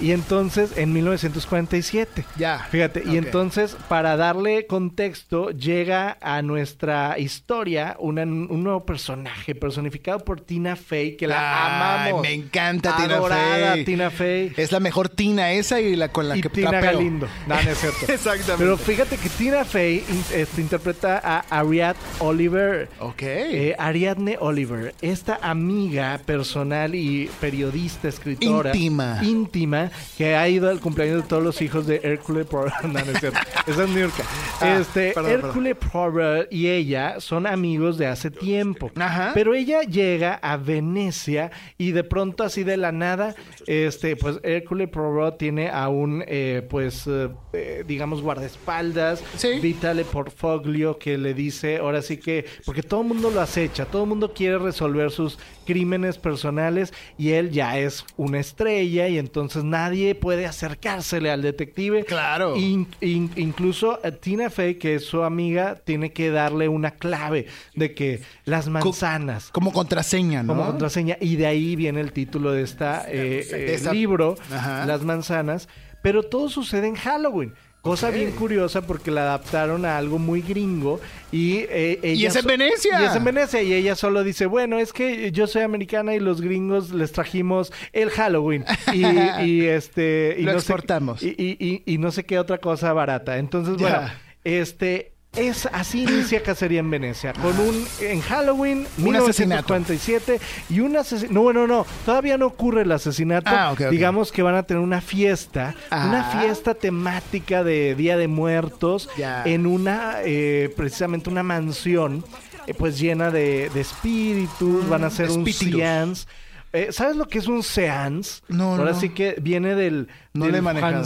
[0.00, 2.24] Y entonces, en 1947.
[2.36, 2.66] Ya.
[2.70, 10.20] Fíjate, y entonces, para darle contexto, llega a nuestra historia una- un nuevo personaje personificado
[10.20, 11.66] por Tina Fey, que la
[12.06, 12.22] amamos.
[12.22, 13.84] Me encanta Tina Fey.
[13.84, 14.52] Tina Fey.
[14.56, 16.92] Es la mejor Tina esa y la con la y que Tina trapeo.
[16.92, 17.28] Galindo.
[17.46, 17.98] No, no es cierto.
[18.12, 18.56] Exactamente.
[18.58, 22.88] Pero fíjate que Tina Fey este, interpreta a Ariadne Oliver.
[23.00, 23.22] Ok.
[23.22, 28.74] Eh, Ariadne Oliver, esta amiga personal y periodista, escritora.
[28.74, 29.18] Íntima.
[29.22, 32.72] Íntima, que ha ido al cumpleaños de todos los hijos de Hércules Poirot.
[32.82, 33.38] No, no es cierto.
[33.66, 34.22] Esa es Niurka.
[34.62, 38.90] Ah, este, perdón, Hércules Poirot y ella son amigos de hace tiempo.
[38.96, 39.32] Ajá.
[39.34, 43.34] Pero ella llega a Venecia y de pronto así de la nada,
[43.66, 49.60] este, pues Hércules Poirot tiene a un, eh, pues, eh, eh, digamos, guardaespaldas, Sí.
[49.60, 54.02] Vitale Porfoglio, que le dice, ahora sí que, porque todo el mundo lo acecha, todo
[54.04, 59.62] el mundo quiere resolver sus crímenes personales y él ya es una estrella y entonces
[59.64, 62.04] nadie puede acercársele al detective.
[62.04, 62.56] Claro.
[62.56, 67.46] In- in- incluso eh, Tina Fey, que es su amiga, tiene que darle una clave
[67.74, 70.54] de que las manzanas Como contraseña, ¿no?
[70.54, 74.86] como contraseña y de ahí viene el título de eh, eh, esta- libro Ajá.
[74.86, 75.68] las manzanas
[76.02, 81.00] pero todo sucede en Halloween cosa bien curiosa porque la adaptaron a algo muy gringo
[81.32, 83.00] y eh, ella es en Venecia.
[83.02, 86.20] y es en Venecia y ella solo dice bueno es que yo soy americana y
[86.20, 89.04] los gringos les trajimos el Halloween y,
[89.44, 91.22] y, este y Lo no sé- exportamos.
[91.22, 94.10] y, y- y- y no sé qué otra cosa barata entonces bueno
[94.44, 99.74] este es así inicia Cacería en Venecia con un en Halloween Un asesinato.
[99.74, 100.40] 1947
[100.70, 101.34] y un asesinato.
[101.34, 103.48] No, bueno, no, todavía no ocurre el asesinato.
[103.50, 103.74] Ah.
[103.90, 106.06] Digamos que van a tener una fiesta, Ah.
[106.08, 109.08] una fiesta temática de Día de Muertos
[109.44, 112.24] en una, eh, precisamente una mansión,
[112.66, 114.88] eh, pues llena de, de espíritus.
[114.88, 115.80] van a hacer un espíritus.
[115.80, 116.26] seance.
[116.72, 118.42] Eh, ¿Sabes lo que es un seance?
[118.48, 119.00] No, Ahora no.
[119.00, 121.04] sí que viene del, No manejado.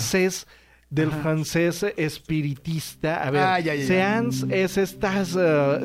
[0.94, 3.22] Del francés espiritista.
[3.26, 3.86] A ver, Ah, ya, ya, ya.
[3.86, 5.24] seance es esta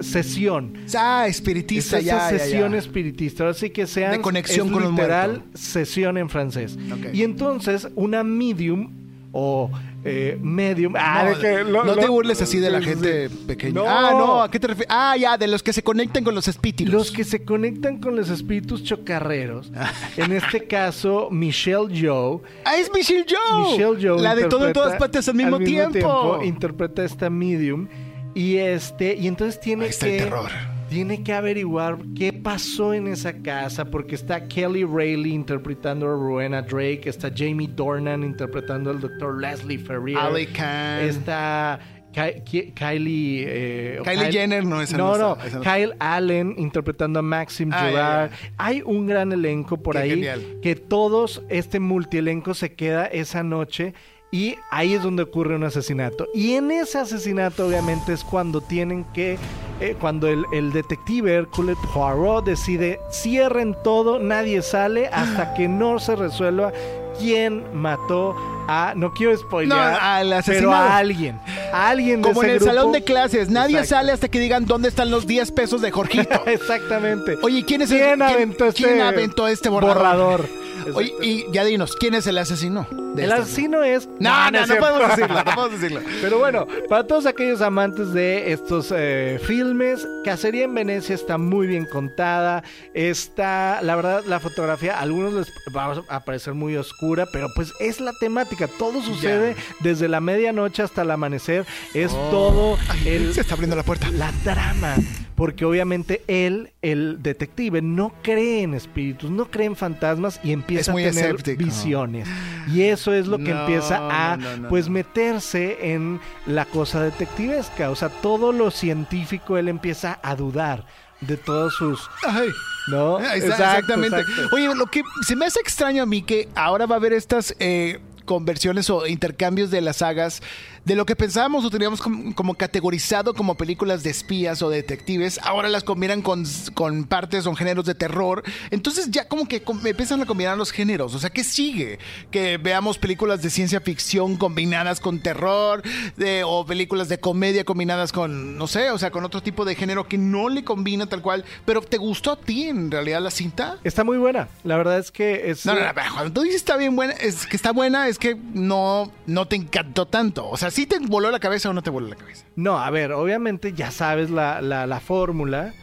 [0.04, 0.74] sesión.
[0.96, 3.50] Ah, espiritista, Es esa sesión espiritista.
[3.50, 6.78] Así que sean De conexión es con literal sesión en francés.
[7.14, 8.92] Y entonces una medium
[9.32, 9.72] o
[10.04, 10.94] eh, medium.
[10.98, 13.74] Ah, no, de que lo- no te burles así de la gente pequeña.
[13.74, 13.86] No.
[13.88, 14.88] Ah, no, ¿a qué te refieres?
[14.90, 16.94] Ah, ya, de los que se conectan con los espíritus.
[16.94, 19.72] Los que se conectan con los espíritus chocarreros.
[20.18, 22.40] en este caso, Michelle Joe.
[22.66, 23.72] Ah, es Michelle Joe.
[23.72, 24.22] Michelle Joe.
[24.22, 26.40] La de todo en todas partes al mismo, tiempo.
[26.44, 27.88] Interpreta esta medium.
[28.36, 30.18] Y este, y entonces tiene Ahí está que.
[30.18, 30.50] el terror.
[30.90, 36.62] Tiene que averiguar qué pasó en esa casa, porque está Kelly Rayleigh interpretando a Rowena
[36.64, 39.40] Drake, está Jamie Dornan interpretando al Dr.
[39.40, 41.02] Leslie Ferrier, Ali Khan.
[41.02, 41.80] está
[42.12, 47.70] Kylie, eh, Kylie Kyle- Jenner, no, esa no, no no, Kyle Allen interpretando a Maxim
[47.72, 48.30] Ah.
[48.58, 50.42] Hay un gran elenco por Qué ahí genial.
[50.62, 53.94] que todos este multielenco se queda esa noche
[54.32, 56.28] y ahí es donde ocurre un asesinato.
[56.34, 59.38] Y en ese asesinato obviamente es cuando tienen que,
[59.80, 66.00] eh, cuando el, el detective Hercule Poirot decide cierren todo, nadie sale hasta que no
[66.00, 66.72] se resuelva
[67.18, 68.36] quién mató
[68.68, 70.74] a, no quiero spoilear, No, al pero asesinado.
[70.76, 71.40] a alguien,
[71.74, 73.50] a alguien de Como en el salón de clases.
[73.50, 73.96] Nadie Exacto.
[73.96, 76.44] sale hasta que digan dónde están los 10 pesos de Jorgito.
[76.46, 77.38] Exactamente.
[77.42, 79.98] Oye, ¿quién es el- ¿Quién quién- aventó este, quién aventó este borrador?
[79.98, 80.46] borrador?
[80.94, 82.88] Oye, y ya dinos, ¿quién es el asesino?
[83.16, 84.08] de El esta- asesino es.
[84.20, 84.86] No, no, no, cierto.
[84.86, 86.02] podemos decirlo, no podemos decirlo.
[86.22, 91.66] Pero bueno, para todos aquellos amantes de estos eh, filmes, Cacería en Venecia está muy
[91.68, 92.64] bien contada.
[92.94, 97.74] Está, la verdad, la fotografía, a algunos les va a parecer muy oscura, pero pues
[97.80, 98.68] es la temática.
[98.78, 101.66] Todo sucede desde la medianoche hasta el amanecer.
[101.94, 104.10] Es todo el, Se está abriendo la puerta.
[104.12, 104.96] la trama.
[105.40, 110.92] Porque obviamente él, el detective, no cree en espíritus, no cree en fantasmas y empieza
[110.92, 111.64] a tener escéptico.
[111.64, 112.28] visiones.
[112.68, 116.66] Y eso es lo que No, empieza a no, no, no, pues meterse en la
[116.66, 117.90] cosa detectivesca.
[117.90, 120.86] O sea, todo lo científico él empieza a dudar
[121.22, 122.10] de todos sus.
[122.28, 122.50] Ay.
[122.92, 123.20] ¿No?
[123.20, 124.20] Exacto, exactamente.
[124.20, 124.56] exacto.
[124.56, 127.56] Oye, lo que se me hace extraño a mí que ahora va a haber estas
[127.60, 130.42] eh, conversiones o intercambios de las sagas
[130.90, 135.40] de lo que pensábamos o teníamos como, como categorizado como películas de espías o detectives,
[135.44, 138.42] ahora las combinan con, con partes o géneros de terror.
[138.72, 141.14] Entonces ya como que com- empiezan a combinar los géneros.
[141.14, 142.00] O sea, ¿qué sigue?
[142.32, 145.84] Que veamos películas de ciencia ficción combinadas con terror
[146.18, 149.76] de, o películas de comedia combinadas con, no sé, o sea, con otro tipo de
[149.76, 151.46] género que no le combina tal cual.
[151.66, 153.78] Pero ¿te gustó a ti en realidad la cinta?
[153.84, 154.48] Está muy buena.
[154.64, 155.68] La verdad es que es.
[155.68, 158.36] No, no, no, cuando tú dices está bien buena, es que está buena, es que
[158.54, 160.50] no, no te encantó tanto.
[160.50, 162.46] O sea, ¿sí te voló la cabeza o no te voló la cabeza?
[162.56, 165.74] No, a ver, obviamente ya sabes la, la, la fórmula.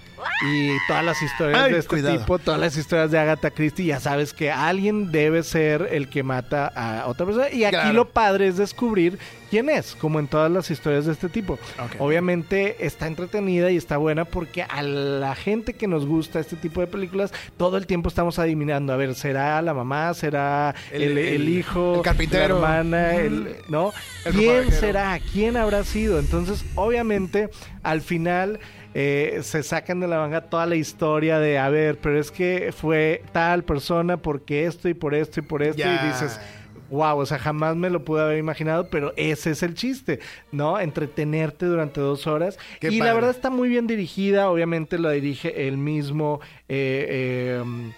[0.46, 2.18] Y todas las historias Ay, de este cuidado.
[2.18, 6.22] tipo, todas las historias de Agatha Christie, ya sabes que alguien debe ser el que
[6.22, 7.50] mata a otra persona.
[7.50, 7.92] Y aquí Claro.
[7.92, 9.18] lo padre es descubrir
[9.50, 11.58] quién es, como en todas las historias de este tipo.
[11.98, 16.80] Obviamente está entretenida y está buena porque a la gente que nos gusta este tipo
[16.80, 20.12] de películas, todo el tiempo estamos adivinando, a ver, ¿será la mamá?
[20.14, 21.96] ¿Será el, El- el el- hijo?
[21.96, 22.60] el carpintero.
[22.60, 23.92] La hermana, el, ¿no?
[24.32, 25.18] ¿Quién será?
[25.32, 26.18] ¿Quién habrá sido?
[26.18, 27.48] Entonces, obviamente,
[27.82, 28.58] al final
[28.98, 32.72] eh, se sacan de la manga toda la historia de, a ver, pero es que
[32.74, 36.40] fue tal persona porque esto y por esto y por esto y dices...
[36.88, 40.20] Wow, o sea, jamás me lo pude haber imaginado, pero ese es el chiste,
[40.52, 40.78] ¿no?
[40.78, 42.60] Entretenerte durante dos horas.
[42.78, 43.08] Qué y padre.
[43.08, 47.92] la verdad está muy bien dirigida, obviamente la dirige el mismo eh, eh, um,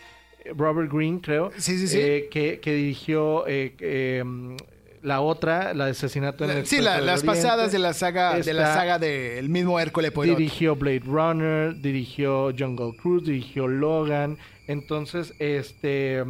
[0.57, 1.51] Robert Green, creo.
[1.59, 1.99] Sí, sí, sí.
[2.01, 4.57] eh, que, que dirigió eh, um,
[5.03, 7.27] la otra, la de asesinato en el Sí, la- las Oriente.
[7.27, 10.37] pasadas de la saga de la saga del mismo Hércules Poirot.
[10.37, 14.39] Dirigió Blade Runner, dirigió Jungle Cruise, dirigió Logan.
[14.67, 16.25] Entonces, este.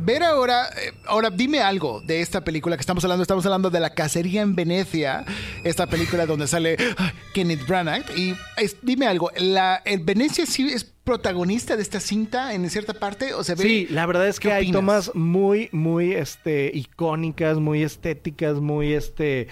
[0.00, 3.22] Ver ahora, eh, ahora dime algo de esta película que estamos hablando.
[3.22, 5.24] Estamos hablando de La Cacería en Venecia,
[5.64, 6.76] esta película donde sale
[7.34, 8.04] Kenneth Branagh.
[8.16, 12.94] Y es- dime algo, la, ¿el Venecia sí es protagonista de esta cinta en cierta
[12.94, 13.34] parte?
[13.34, 13.62] ¿O se ve?
[13.62, 14.78] Sí, la verdad es que ¿Qué hay opinas?
[14.78, 19.48] tomas muy, muy este, icónicas, muy estéticas, muy este.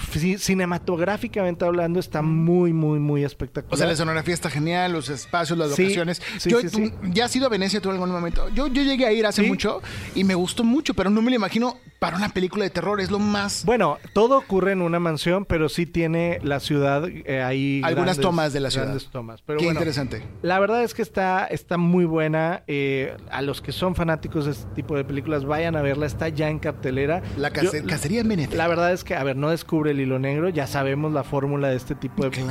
[0.00, 3.74] Ci- Cinematográficamente hablando, está muy, muy, muy espectacular.
[3.74, 6.22] O sea, la escenografía está genial, los espacios, las Sí, locaciones.
[6.38, 6.92] sí, yo, sí.
[7.12, 8.48] ¿Ya has ido a Venecia tú en algún momento?
[8.50, 9.82] Yo, yo llegué a ir hace mucho
[10.14, 13.00] y me gustó mucho, pero no me lo imagino para una película de terror.
[13.00, 13.64] Es lo más...
[13.64, 17.82] Bueno, todo ocurre en una mansión, pero sí tiene la ciudad eh, ahí.
[17.84, 18.86] Algunas grandes- tomas de la ciudad.
[18.86, 19.42] Grandes tomas.
[19.42, 20.22] Pero Qué bueno, interesante.
[20.42, 22.62] La verdad es que está, está muy buena.
[22.66, 26.06] eh, a los que son fanáticos de este tipo de películas, vayan a verla.
[26.06, 27.22] Está ya en cartelera.
[27.36, 28.56] La Yo- Cacería en Venecia.
[28.56, 30.48] La verdad es que, a ver, no descubre el hilo negro.
[30.48, 32.50] Ya sabemos la fórmula de este tipo de, Claro.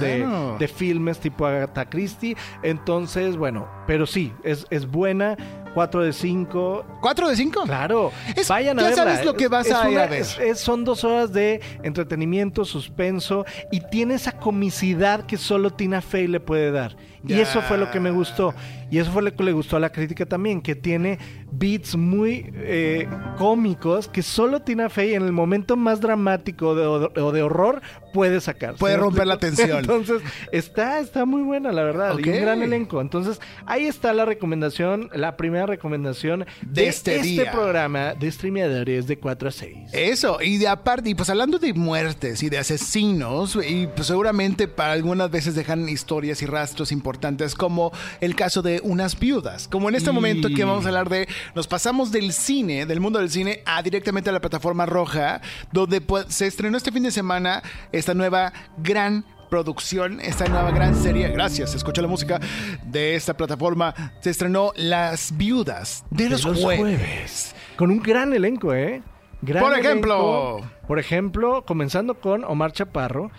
[0.54, 2.36] de- de filmes tipo Agatha Christie.
[2.64, 5.36] Entonces, bueno, pero sí, es, es buena.
[5.76, 6.84] 4 de 5.
[7.00, 7.62] ¿Cuatro de cinco?
[7.64, 9.04] Claro, Es- vayan a ya verla.
[9.04, 10.22] sabes lo que vas Es a ir una- a ver.
[10.22, 16.26] es- son dos horas de entretenimiento, suspenso y tiene esa comicidad que solo Tina Fey
[16.28, 16.96] le puede dar.
[17.24, 18.54] Y eso fue lo que me gustó.
[18.92, 21.20] Y eso fue lo que le gustó a la crítica también, que tiene
[21.52, 27.32] beats muy eh, cómicos que solo Tina Fey en el momento más dramático de, o
[27.32, 27.82] de horror
[28.14, 28.76] puede sacar.
[28.76, 29.80] Puede ¿Sí me romper la tensión.
[29.80, 30.22] Entonces,
[30.52, 32.18] está, está muy buena, la verdad.
[32.18, 33.02] Y un gran elenco.
[33.02, 37.52] Entonces, ahí está la recomendación, la primera recomendación De de, este este, día.
[37.52, 39.78] programa de streameadores de 4 a 6.
[39.94, 44.68] Eso, y de aparte, y pues hablando de muertes y de asesinos, y pues seguramente
[44.68, 49.68] para algunas veces dejan historias y rastros importantes, como el caso de unas viudas.
[49.68, 53.00] Como en este Y- momento que vamos a hablar de, nos pasamos del cine, del
[53.00, 57.04] mundo del cine, a directamente a la plataforma roja, donde pues, se estrenó este fin
[57.04, 57.62] de semana
[57.92, 62.40] esta nueva gran producción, esta nueva gran serie, gracias, escuchó la música
[62.86, 67.56] de esta plataforma, se estrenó Las Viudas de, los, jueves.
[67.76, 69.02] Con un gran elenco, ¿eh?
[69.42, 70.58] Gran Por ejemplo.
[70.60, 70.72] elenco.
[70.88, 73.32] Por ejemplo, comenzando con Omar Chaparro,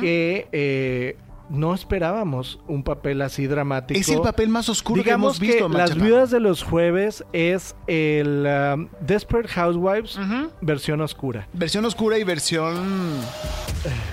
[0.00, 1.16] que eh,
[1.50, 3.98] no esperábamos un papel así dramático.
[3.98, 5.66] Es el papel más oscuro Digamos que hemos visto.
[5.66, 5.98] Omar Las.
[5.98, 10.18] Viudas de los Jueves es el um, Desperate Housewives
[10.60, 11.48] versión oscura.
[11.52, 13.20] Versión oscura y versión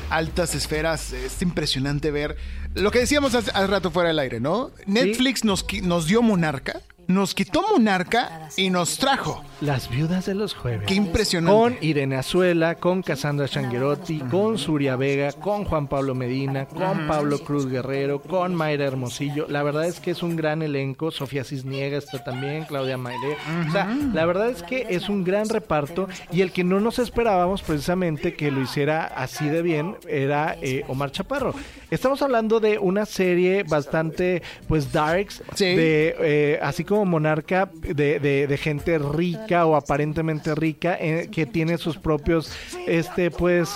[0.09, 1.13] altas esferas.
[1.13, 2.37] Es impresionante ver
[2.75, 4.71] lo que decíamos hace, hace rato fuera del aire, ¿no?
[4.85, 9.43] Netflix nos, nos dio Monarca, nos quitó Monarca y nos trajo.
[9.61, 10.87] Las Viudas de los Jueves.
[10.87, 11.55] Qué impresionante.
[11.55, 17.39] Con Irene Azuela, con Cassandra Changuerotti, con Suria Vega, con Juan Pablo Medina, con Pablo
[17.39, 19.45] Cruz Guerrero, con Mayra Hermosillo.
[19.49, 21.11] La verdad es que es un gran elenco.
[21.11, 23.37] Sofía Cisniega está también, Claudia Maile.
[23.67, 26.99] O sea, la verdad es que es un gran reparto y el que no nos
[26.99, 31.53] esperábamos precisamente que lo hiciera así de bien era eh, Omar Chaparro.
[31.95, 35.63] Estamos hablando de una serie bastante, pues, darks, Sí.
[35.65, 41.45] de eh, así como Monarca, de, de- de gente rica o aparentemente rica, eh, que
[41.45, 42.51] tiene sus propios,
[42.85, 43.69] este, pues,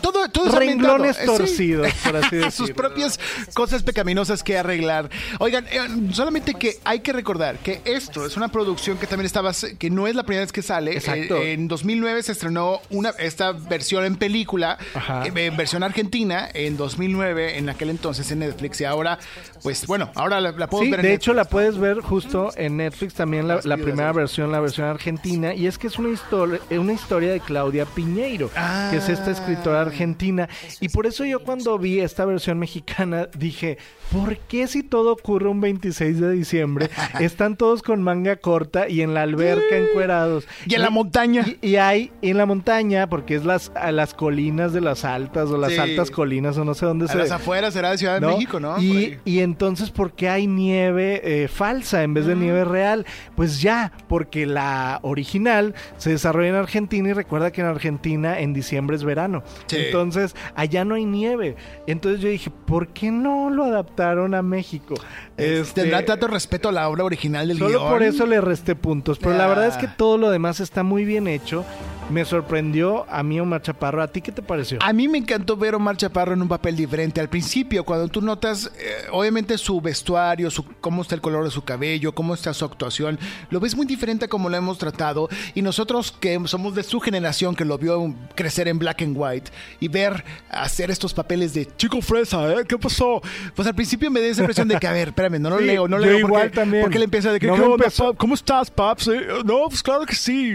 [0.00, 1.26] Todo, todo es renglones eh, sí.
[1.26, 2.50] torcidos, por así decirlo.
[2.50, 3.20] Sus propias
[3.54, 5.08] cosas pecaminosas que arreglar.
[5.38, 5.78] Oigan, eh,
[6.12, 10.06] solamente que hay que recordar que esto es una producción que también estaba, que no
[10.08, 10.92] es la primera vez que sale.
[10.92, 11.36] Exacto.
[11.36, 15.24] Eh, en 2009 se estrenó una, esta versión en película, Ajá.
[15.26, 18.80] eh, en versión argentina, en 2009, en aquel entonces en Netflix.
[18.80, 19.18] Y ahora,
[19.62, 21.22] pues bueno, ahora la, la podemos Sí, ver en de Netflix.
[21.24, 25.54] hecho la puedes ver justo en Netflix también la, la primera versión, la versión argentina,
[25.54, 28.50] y es que es una historia, una historia de Claudia Piñeiro,
[28.90, 29.82] que es esta escritora Ah.
[29.82, 30.48] argentina.
[30.80, 33.78] Y por eso yo cuando vi esta versión mexicana dije,
[34.10, 39.02] ¿por qué si todo ocurre un 26 de diciembre, están todos con manga corta y
[39.02, 40.46] en la alberca encuerados?
[40.66, 41.44] Y en la montaña.
[41.62, 45.48] Y, y hay en la montaña, porque es las, a las colinas de las altas
[45.50, 45.78] o las Sí.
[45.78, 47.18] altas colinas o no sé dónde A se...
[47.18, 48.34] las afueras será de Ciudad de ¿no?
[48.34, 48.80] México, ¿no?
[48.80, 53.06] Y, entonces, ¿por qué hay nieve eh, falsa en vez de nieve real?
[53.36, 58.52] Pues ya, porque la original se desarrolla en Argentina y recuerda que en Argentina en
[58.52, 59.42] diciembre es verano.
[59.66, 59.76] Sí.
[59.78, 61.56] Entonces, allá no hay nieve.
[61.86, 64.94] Entonces yo dije, ¿por qué no lo adaptaron a México?
[65.36, 67.90] Este, Tendrá tanto respeto a la obra original del Solo guion.
[67.90, 69.18] por eso le resté puntos.
[69.18, 71.64] Pero la verdad es que todo lo demás está muy bien hecho.
[72.10, 74.02] Me sorprendió a mí Omar Chaparro.
[74.02, 74.78] ¿A ti qué te pareció?
[74.82, 77.20] A mí me encantó ver a Omar Chaparro en un papel diferente.
[77.20, 81.50] Al principio, cuando tú notas, eh, obviamente, su vestuario, su, cómo está el color de
[81.50, 83.18] su cabello, cómo está su actuación,
[83.50, 85.28] lo ves muy diferente a como lo hemos tratado.
[85.54, 89.50] Y nosotros que somos de su generación, que lo vio crecer en black and white,
[89.80, 92.64] y ver hacer estos papeles de chico fresa, ¿eh?
[92.68, 93.22] ¿Qué pasó?
[93.54, 95.64] Pues al principio me dio esa impresión de que, a ver, espérame, no lo Sí,
[95.64, 96.18] leo, no yo leo.
[96.18, 96.82] igual porque, también.
[96.82, 98.16] Porque le empieza de que, No ¿qué me onda, empezó- pap?
[98.16, 99.08] ¿Cómo estás, paps?
[99.08, 100.52] Eh, No, pues claro que sí.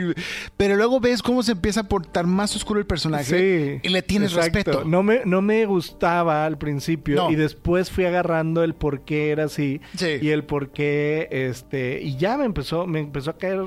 [0.57, 4.31] Pero luego ves cómo se empieza a portar más oscuro el personaje y le tienes
[4.33, 4.53] exacto.
[4.59, 4.83] respeto.
[4.85, 6.64] No me, no me gustaba al principio
[7.15, 7.31] No.
[7.31, 10.17] y después fui agarrando el por qué era así Sí.
[10.21, 13.61] y el por qué, este, y ya me empezó, me empezó a caer,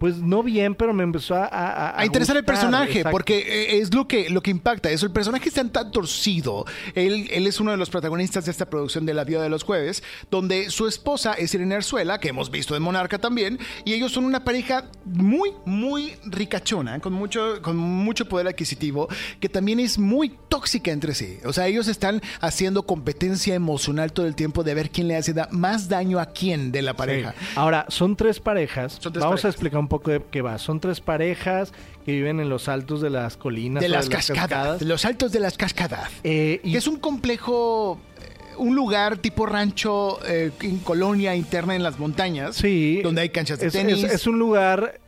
[0.00, 1.44] pues no bien, pero me empezó a...
[1.44, 3.10] A, a interesar el personaje, exacto.
[3.10, 4.90] porque eh, es lo que, lo que impacta.
[4.90, 6.64] Eso, el personaje está tan torcido.
[6.94, 9.62] Él, él es uno de los protagonistas de esta producción de La Vida de los
[9.62, 14.10] Jueves, donde su esposa es Irene Arzuela, que hemos visto en Monarca también, y ellos
[14.12, 19.06] son una pareja muy, muy ricachona, con mucho, con mucho poder adquisitivo,
[19.38, 21.38] que también es muy tóxica entre sí.
[21.44, 25.34] O sea, ellos están haciendo competencia emocional todo el tiempo de ver quién le hace
[25.34, 27.34] da- más daño a quién de la pareja.
[27.38, 27.46] Sí.
[27.56, 28.96] Ahora, son tres parejas.
[28.98, 30.56] Son tres Vamos a explicar un poco de qué va.
[30.58, 31.74] Son tres parejas
[32.06, 33.82] que viven en los altos de las colinas.
[33.82, 36.10] De las cascadas, los altos de las cascadas.
[36.24, 41.76] Eh, y Que es un complejo, eh, un lugar tipo rancho eh, en colonia interna
[41.76, 42.56] en las montañas.
[42.56, 43.00] Sí.
[43.02, 44.02] Donde hay canchas de es, tenis.
[44.04, 44.99] Es, es un lugar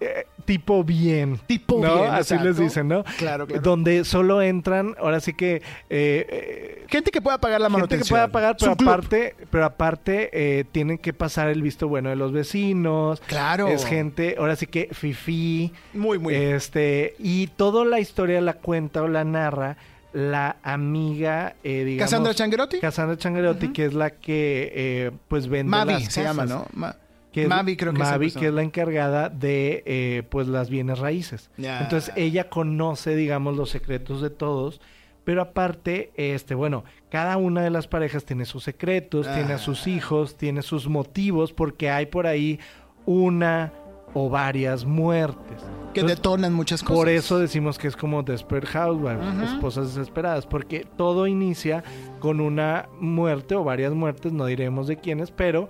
[0.00, 1.38] eh, tipo bien.
[1.46, 1.94] Tipo ¿no?
[1.96, 2.44] bien, Así exacto.
[2.44, 3.04] les dicen, ¿no?
[3.18, 3.62] Claro, claro.
[3.62, 5.56] Donde solo entran, ahora sí que...
[5.56, 8.06] eh, eh, Gente que pueda pagar la gente manutención.
[8.06, 12.16] que pueda pagar, pero aparte, pero aparte eh, tienen que pasar el visto bueno de
[12.16, 13.20] los vecinos.
[13.26, 13.68] Claro.
[13.68, 15.72] Es gente, ahora sí que fifi.
[15.94, 16.34] Muy, muy.
[16.34, 19.76] Este, y toda la historia la cuenta o la narra
[20.12, 22.10] la amiga, eh, digamos...
[22.10, 22.80] Cassandra Changuerotti.
[22.80, 26.46] Cassandra Changuerotti, que es la que, eh, pues, vende Mavi las se llama.
[26.46, 26.66] ¿no?
[26.72, 26.96] Ma-
[27.32, 30.98] que es- Mavi creo que Mavi, que es la encargada de eh, pues las bienes
[30.98, 31.50] raíces.
[31.56, 34.80] Entonces ella conoce, digamos, los secretos de todos,
[35.24, 39.86] pero aparte, este, bueno, cada una de las parejas tiene sus secretos, tiene a sus
[39.86, 39.90] Ah.
[39.90, 42.58] hijos, tiene sus motivos, porque hay por ahí
[43.06, 43.72] una
[44.12, 45.62] o varias muertes.
[45.94, 46.96] Que Entonces, detonan muchas cosas.
[46.96, 51.84] por eso decimos que es como Desperate Housewives, esposas desesperadas, porque todo inicia
[52.18, 55.68] con una muerte o varias muertes, no diremos de quiénes, pero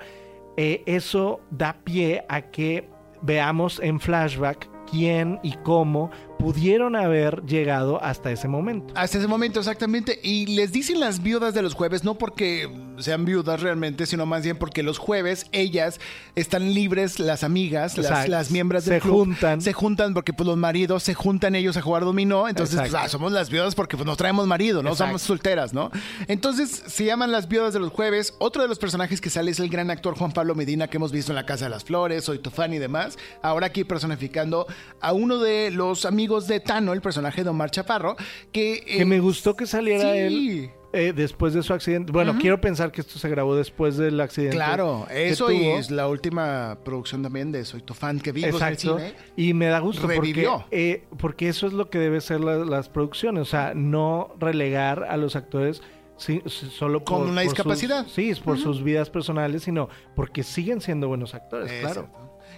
[0.62, 2.86] eh, eso da pie a que
[3.22, 8.94] veamos en flashback quién y cómo pudieron haber llegado hasta ese momento.
[8.96, 10.18] Hasta ese momento, exactamente.
[10.22, 14.42] Y les dicen las viudas de los jueves, no porque sean viudas realmente, sino más
[14.42, 16.00] bien porque los jueves ellas
[16.34, 18.30] están libres, las amigas, las, Exacto.
[18.30, 19.60] las miembros Se del club, juntan.
[19.60, 22.48] Se juntan porque pues los maridos se juntan ellos a jugar dominó.
[22.48, 24.90] Entonces, pues, ah, somos las viudas porque pues, nos traemos marido, ¿no?
[24.90, 25.10] Exacto.
[25.10, 25.90] Somos solteras, ¿no?
[26.26, 28.34] Entonces, se llaman las viudas de los jueves.
[28.38, 31.12] Otro de los personajes que sale es el gran actor Juan Pablo Medina que hemos
[31.12, 33.18] visto en La Casa de las Flores, Soy tu fan y demás.
[33.42, 34.66] Ahora aquí personificando
[35.00, 38.16] a uno de los amigos de Tano, el personaje de Omar Chaparro,
[38.52, 38.84] que...
[38.86, 40.18] Que eh, me gustó que saliera sí.
[40.18, 42.10] él eh, después de su accidente.
[42.12, 44.56] Bueno, quiero pensar que esto se grabó después del accidente.
[44.56, 48.98] Claro, eso y es la última producción también de Soy tu fan que vimos Exacto.
[48.98, 49.22] en el cine.
[49.36, 52.88] Y me da gusto porque, eh, porque eso es lo que debe ser la- las
[52.88, 53.42] producciones.
[53.42, 55.80] O sea, no relegar a los actores
[56.16, 58.04] sí, solo Con una por discapacidad.
[58.04, 62.10] sus- sí, es por sus vidas personales, sino porque siguen siendo buenos actores, claro.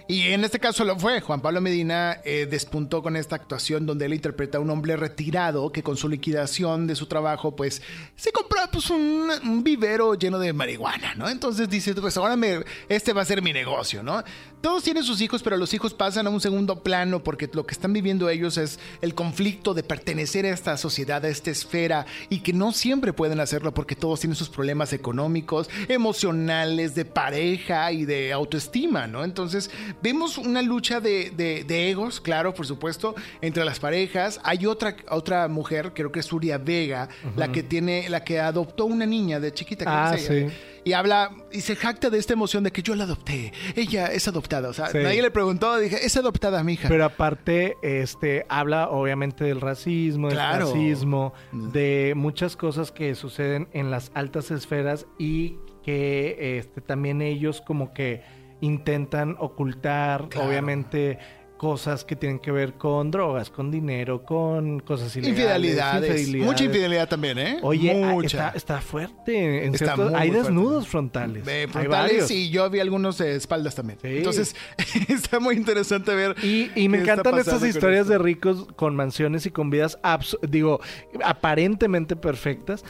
[0.07, 1.21] Y en este caso lo fue.
[1.21, 5.71] Juan Pablo Medina eh, despuntó con esta actuación donde él interpreta a un hombre retirado
[5.71, 7.81] que con su liquidación de su trabajo, pues
[8.15, 11.29] se compró pues, un, un vivero lleno de marihuana, ¿no?
[11.29, 14.23] Entonces dice, pues ahora me, este va a ser mi negocio, ¿no?
[14.63, 17.73] Todos tienen sus hijos, pero los hijos pasan a un segundo plano porque lo que
[17.73, 22.39] están viviendo ellos es el conflicto de pertenecer a esta sociedad, a esta esfera, y
[22.39, 28.05] que no siempre pueden hacerlo porque todos tienen sus problemas económicos, emocionales, de pareja y
[28.05, 29.25] de autoestima, ¿no?
[29.25, 29.69] Entonces
[30.01, 34.39] vemos una lucha de, de, egos, claro, por supuesto, entre las parejas.
[34.45, 38.85] Hay otra, otra mujer, creo que es Surya Vega, la que tiene, la que adoptó
[38.85, 39.83] una niña de chiquita.
[39.85, 40.47] Ah, sí
[40.83, 43.53] y habla y se jacta de esta emoción de que yo la adopté.
[43.75, 44.52] Ella es adoptada.
[44.61, 46.87] O sea, nadie le preguntó, dije, es adoptada mi hija.
[46.87, 51.71] Pero aparte, este, habla obviamente del racismo, del racismo, mm.
[51.71, 57.93] de muchas cosas que suceden en las altas esferas y que este, también ellos como
[57.93, 58.23] que
[58.61, 61.19] intentan ocultar, obviamente
[61.63, 65.39] cosas que tienen que ver con drogas, con dinero, con cosas ilegales.
[65.39, 66.27] Infidelidades.
[66.45, 67.59] Mucha infidelidad también, ¿eh?
[67.61, 68.49] Oye, Mucha.
[68.49, 69.71] Está, fuerte.
[70.13, 71.45] hay desnudos frontales.
[71.71, 73.97] frontales y yo vi algunos de espaldas también.
[74.03, 74.57] Entonces,
[75.07, 76.35] está muy interesante ver.
[76.43, 79.97] Y, me encantan estas historias de ricos con mansiones y con vidas,
[80.41, 80.81] digo,
[81.23, 82.83] aparentemente perfectas,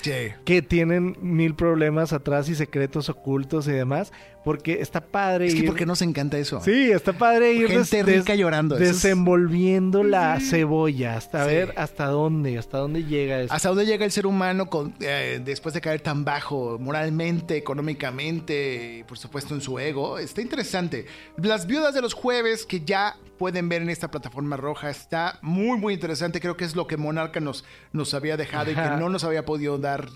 [0.45, 4.11] que tienen mil problemas atrás y secretos ocultos y demás
[4.43, 5.47] porque está padre.
[5.47, 6.61] Es que porque nos encanta eso.
[6.61, 8.75] Sí, está padre ir Gente rica llorando.
[8.75, 13.53] Desenvolviendo la cebolla hasta ver hasta dónde, hasta dónde llega eso.
[13.53, 18.99] Hasta dónde llega el ser humano con, eh, después de caer tan bajo moralmente, económicamente,
[18.99, 20.19] y por supuesto en su ego.
[20.19, 21.05] Está interesante.
[21.37, 25.77] Las viudas de los jueves que ya pueden ver en esta plataforma roja está muy,
[25.77, 26.39] muy interesante.
[26.39, 29.45] Creo que es lo que Monarca nos, nos había dejado y que no nos había
[29.45, 30.07] podido dar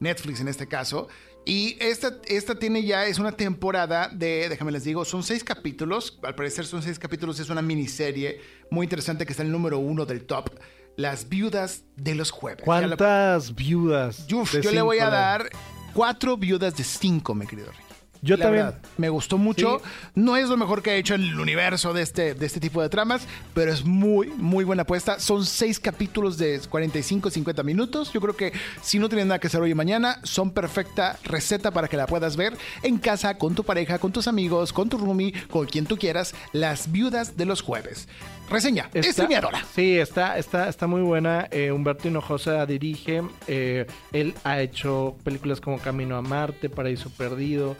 [0.00, 1.08] Netflix en este caso.
[1.44, 6.18] Y esta, esta tiene ya, es una temporada de, déjame les digo, son seis capítulos.
[6.22, 8.40] Al parecer son seis capítulos, es una miniserie
[8.70, 10.50] muy interesante que está en el número uno del top.
[10.96, 12.62] Las viudas de los jueves.
[12.64, 14.26] ¿Cuántas viudas?
[14.26, 15.50] yo le voy a dar
[15.94, 17.91] cuatro viudas de cinco, mi querido Ricky.
[18.24, 18.70] Yo también.
[18.98, 19.82] me gustó mucho.
[20.14, 22.80] No es lo mejor que ha hecho en el universo de este, de este tipo
[22.80, 25.18] de tramas, pero es muy, muy buena apuesta.
[25.18, 28.12] Son seis capítulos de 45, 50 minutos.
[28.12, 31.72] Yo creo que si no tienes nada que hacer hoy y mañana, son perfecta receta
[31.72, 34.98] para que la puedas ver en casa, con tu pareja, con tus amigos, con tu
[34.98, 36.32] roomie, con quien tú quieras.
[36.52, 38.06] Las viudas de los jueves.
[38.50, 39.64] Reseña, está, streameadora.
[39.74, 41.48] Sí, está, está, está muy buena.
[41.50, 43.22] Eh, Humberto Hinojosa dirige.
[43.46, 47.76] Eh, él ha hecho películas como Camino a Marte, Paraíso Perdido.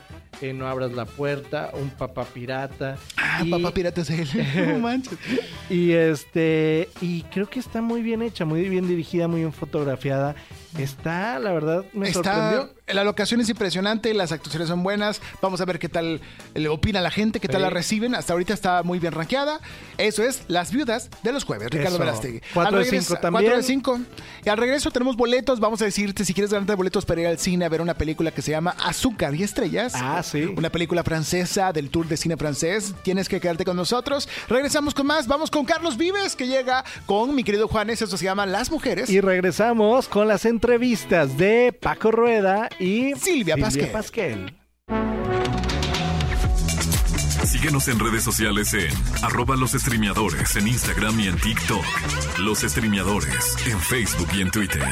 [0.54, 2.98] No abras la puerta, un papá pirata.
[3.16, 4.28] Ah, papá pirata es él.
[4.72, 5.16] no manches.
[5.70, 10.34] Y este, y creo que está muy bien hecha, muy bien dirigida, muy bien fotografiada.
[10.78, 12.70] Está, la verdad, me sorprendió.
[12.88, 15.20] La locación es impresionante, las actuaciones son buenas.
[15.40, 16.20] Vamos a ver qué tal
[16.54, 18.14] le opina la gente, qué tal la reciben.
[18.14, 19.60] Hasta ahorita está muy bien rankeada.
[19.98, 22.40] Eso es Las Viudas de los Jueves, Ricardo Verástegui.
[22.52, 23.44] 4 de 5 también.
[23.44, 24.00] 4 de 5.
[24.44, 25.60] Y al regreso tenemos boletos.
[25.60, 28.32] Vamos a decirte si quieres ganarte boletos para ir al cine a ver una película
[28.32, 29.92] que se llama Azúcar y Estrellas.
[29.94, 30.52] Ah, sí.
[30.56, 32.94] Una película francesa del Tour de Cine Francés.
[33.04, 34.28] Tienes que quedarte con nosotros.
[34.48, 35.28] Regresamos con más.
[35.28, 38.02] Vamos con Carlos Vives, que llega con mi querido Juanes.
[38.02, 39.08] Eso se llama Las Mujeres.
[39.08, 44.54] Y regresamos con las entrevistas de Paco Rueda y Silvia, Pasquel.
[47.46, 48.90] Síguenos en redes sociales en
[49.22, 51.84] arroba los streameadores en Instagram y en TikTok.
[52.38, 54.82] Los streameadores en Facebook y en Twitter.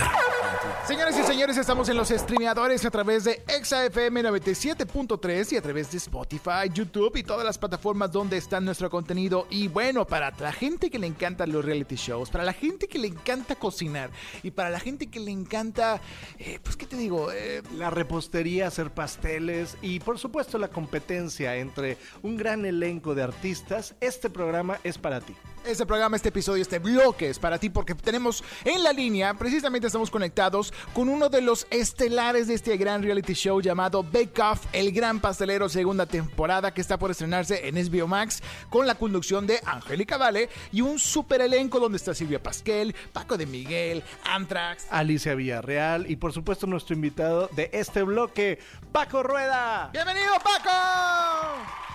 [0.91, 5.93] Señores y señores, estamos en los streameadores a través de ExaFM 97.3 y a través
[5.93, 9.47] de Spotify, YouTube y todas las plataformas donde está nuestro contenido.
[9.51, 12.99] Y bueno, para la gente que le encantan los reality shows, para la gente que
[12.99, 14.11] le encanta cocinar
[14.43, 16.01] y para la gente que le encanta,
[16.41, 17.31] eh, pues, ¿qué te digo?
[17.31, 23.23] Eh, la repostería, hacer pasteles y por supuesto la competencia entre un gran elenco de
[23.23, 25.37] artistas, este programa es para ti.
[25.67, 29.87] Este programa, este episodio, este bloque es para ti porque tenemos en la línea, precisamente
[29.87, 34.65] estamos conectados con uno de los estelares de este gran reality show llamado Bake Off,
[34.73, 39.47] el gran pastelero segunda temporada que está por estrenarse en SBO Max con la conducción
[39.47, 44.87] de Angélica Vale y un super elenco donde está Silvia Pasquel, Paco de Miguel, Antrax,
[44.91, 48.59] Alicia Villarreal y por supuesto nuestro invitado de este bloque,
[48.93, 49.91] Paco Rueda.
[49.93, 51.90] ¡Bienvenido Paco!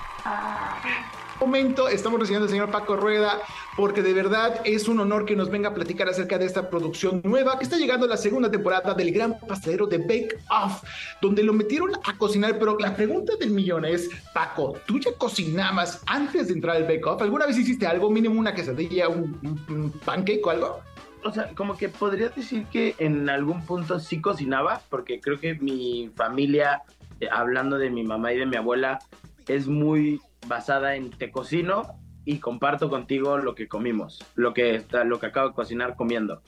[1.40, 3.40] Momento estamos recibiendo al señor Paco Rueda
[3.76, 7.22] porque de verdad es un honor que nos venga a platicar acerca de esta producción
[7.24, 10.84] nueva que está llegando a la segunda temporada del gran pastelero de Bake Off,
[11.22, 16.02] donde lo metieron a cocinar, pero la pregunta del millón es, Paco, ¿tú ya cocinabas
[16.08, 17.22] antes de entrar al Bake Off?
[17.22, 20.82] ¿Alguna vez hiciste algo, mínimo una quesadilla, un, un pancake o algo?
[21.26, 25.56] o sea, como que podría decir que en algún punto sí cocinaba, porque creo que
[25.56, 26.84] mi familia,
[27.20, 29.00] eh, hablando de mi mamá y de mi abuela,
[29.48, 35.04] es muy basada en te cocino y comparto contigo lo que comimos, lo que, está,
[35.04, 36.42] lo que acabo de cocinar comiendo.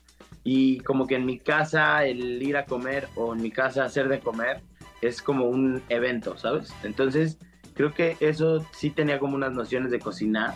[0.43, 4.07] Y como que en mi casa el ir a comer o en mi casa hacer
[4.07, 4.61] de comer
[5.01, 6.73] es como un evento, ¿sabes?
[6.83, 7.37] Entonces
[7.73, 10.55] creo que eso sí tenía como unas nociones de cocinar,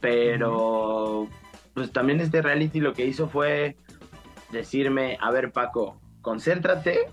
[0.00, 1.28] pero
[1.74, 3.76] pues también este reality lo que hizo fue
[4.52, 7.08] decirme, a ver Paco, concéntrate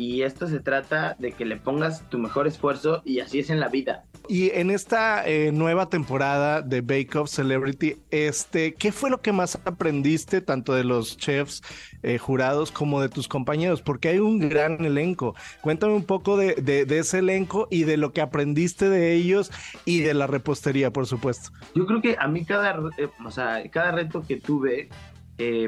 [0.00, 3.60] y esto se trata de que le pongas tu mejor esfuerzo y así es en
[3.60, 9.10] la vida Y en esta eh, nueva temporada de Bake Off Celebrity, este, ¿qué fue
[9.10, 11.60] lo que más aprendiste tanto de los chefs
[12.02, 13.82] eh, jurados como de tus compañeros?
[13.82, 15.34] Porque hay un gran elenco.
[15.60, 19.50] Cuéntame un poco de, de, ese elenco y de lo que aprendiste de ellos
[19.84, 21.50] y de la repostería, por supuesto.
[21.74, 24.88] Yo creo que a mí cada, eh, o sea, cada reto que tuve,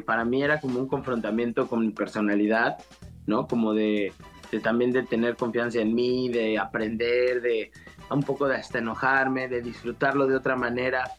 [0.07, 2.77] para mí era como un confrontamiento con mi personalidad,
[3.27, 3.47] ¿no?
[3.47, 4.13] Como de
[4.63, 7.71] también de tener confianza en mí, de aprender, de
[8.11, 11.11] un poco de hasta enojarme, de disfrutarlo de otra manera.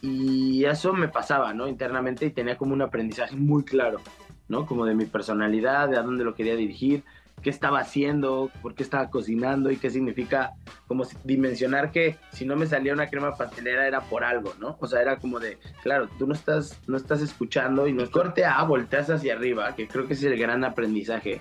[0.00, 1.68] Y eso me pasaba, ¿no?
[1.68, 4.00] Internamente y tenía como un aprendizaje muy claro,
[4.48, 4.64] ¿no?
[4.64, 7.04] Como de mi personalidad, de a dónde lo quería dirigir,
[7.42, 10.52] qué estaba haciendo, por qué estaba cocinando y qué significa
[10.86, 14.76] como dimensionar que si no me salía una crema pastelera era por algo, ¿no?
[14.80, 18.44] O sea, era como de, claro, tú no estás, no estás escuchando y no corte
[18.44, 21.40] A, volteas hacia arriba, que creo que es el gran aprendizaje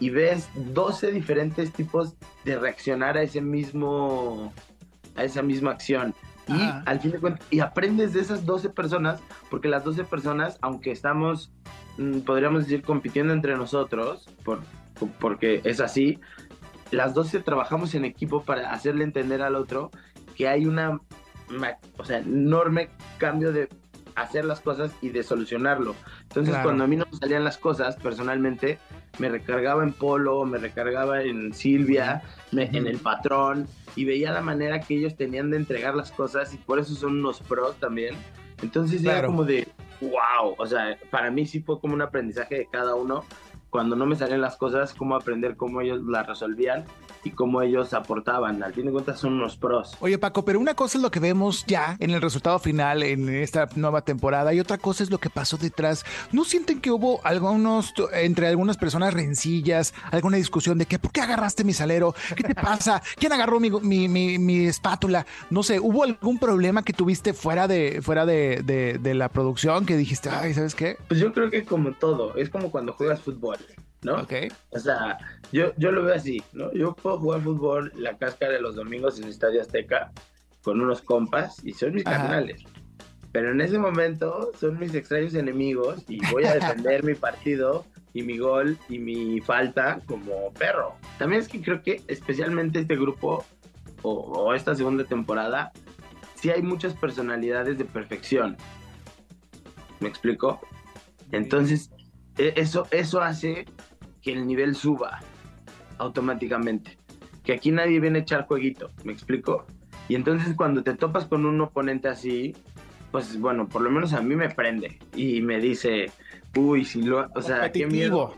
[0.00, 4.52] y ves 12 diferentes tipos de reaccionar a ese mismo
[5.14, 6.14] a esa misma acción.
[6.48, 9.20] Y al fin de cuentas, y aprendes de esas 12 personas,
[9.50, 11.50] porque las 12 personas, aunque estamos,
[11.98, 14.60] mm, podríamos decir, compitiendo entre nosotros, por,
[15.20, 16.18] porque es así,
[16.90, 19.90] las 12 trabajamos en equipo para hacerle entender al otro
[20.36, 21.00] que hay una,
[21.98, 23.68] o sea, enorme cambio de
[24.14, 25.94] hacer las cosas y de solucionarlo.
[26.22, 28.78] Entonces, cuando a mí no me salían las cosas, personalmente,
[29.18, 32.22] me recargaba en Polo, me recargaba en Silvia,
[32.52, 36.58] en el patrón, y veía la manera que ellos tenían de entregar las cosas, y
[36.58, 38.14] por eso son unos pros también.
[38.62, 39.68] Entonces era como de,
[40.00, 43.24] wow, o sea, para mí sí fue como un aprendizaje de cada uno.
[43.76, 46.86] Cuando no me salían las cosas, cómo aprender cómo ellos las resolvían
[47.24, 48.62] y cómo ellos aportaban.
[48.62, 49.96] Al fin de cuentas son unos pros.
[50.00, 53.28] Oye Paco, pero una cosa es lo que vemos ya en el resultado final en
[53.28, 56.04] esta nueva temporada y otra cosa es lo que pasó detrás.
[56.32, 61.20] ¿No sienten que hubo algunos, entre algunas personas rencillas, alguna discusión de que ¿por qué
[61.20, 62.14] agarraste mi salero?
[62.34, 63.02] ¿Qué te pasa?
[63.16, 65.26] ¿Quién agarró mi, mi, mi, espátula?
[65.50, 69.86] No sé, ¿hubo algún problema que tuviste fuera de, fuera de, de, de la producción
[69.86, 70.96] que dijiste, ay, ¿sabes qué?
[71.08, 73.58] Pues yo creo que como todo, es como cuando juegas fútbol.
[74.06, 74.22] ¿No?
[74.22, 74.32] Ok.
[74.70, 75.18] O sea,
[75.52, 76.72] yo, yo lo veo así, ¿no?
[76.72, 80.12] Yo puedo jugar fútbol la cáscara de los domingos en el Estadio Azteca
[80.62, 82.62] con unos compas y son mis carnales.
[83.32, 87.84] Pero en ese momento son mis extraños enemigos y voy a defender mi partido
[88.14, 90.94] y mi gol y mi falta como perro.
[91.18, 93.44] También es que creo que especialmente este grupo
[94.02, 95.72] o, o esta segunda temporada,
[96.36, 98.56] sí hay muchas personalidades de perfección.
[99.98, 100.60] ¿Me explico?
[101.32, 101.90] Entonces,
[102.38, 103.66] e, eso, eso hace
[104.26, 105.20] que el nivel suba
[105.98, 106.98] automáticamente.
[107.44, 109.66] Que aquí nadie viene a echar jueguito, ¿me explico?
[110.08, 112.56] Y entonces cuando te topas con un oponente así,
[113.12, 116.10] pues bueno, por lo menos a mí me prende y me dice,
[116.56, 118.34] uy, si lo, o sea, qué miedo.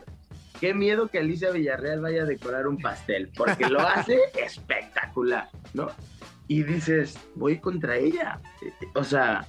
[0.59, 5.87] Qué miedo que Alicia Villarreal vaya a decorar un pastel, porque lo hace espectacular, ¿no?
[6.47, 8.39] Y dices, voy contra ella.
[8.93, 9.47] O sea,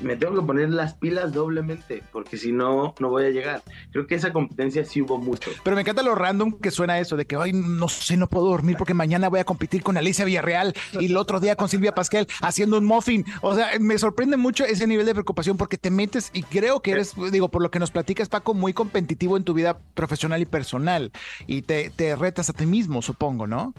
[0.00, 3.62] me tengo que poner las pilas doblemente, porque si no, no voy a llegar.
[3.90, 5.50] Creo que esa competencia sí hubo mucho.
[5.64, 8.46] Pero me encanta lo random que suena eso, de que hoy no sé, no puedo
[8.46, 11.94] dormir porque mañana voy a competir con Alicia Villarreal y el otro día con Silvia
[11.94, 13.24] Pasquel haciendo un muffin.
[13.40, 16.92] O sea, me sorprende mucho ese nivel de preocupación porque te metes y creo que
[16.92, 20.46] eres, digo, por lo que nos platicas, Paco, muy competitivo en tu vida profesional y
[20.46, 21.12] personal
[21.46, 23.74] y te, te retas a ti mismo, supongo, ¿no?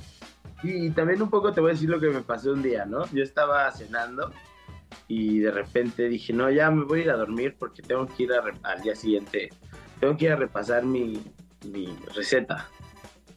[0.64, 3.06] Y también un poco te voy a decir lo que me pasó un día, ¿no?
[3.12, 4.32] Yo estaba cenando
[5.08, 8.24] y de repente dije, no, ya me voy a ir a dormir porque tengo que
[8.24, 8.32] ir
[8.64, 9.50] al día siguiente,
[10.00, 11.22] tengo que ir a repasar mi,
[11.66, 12.70] mi receta.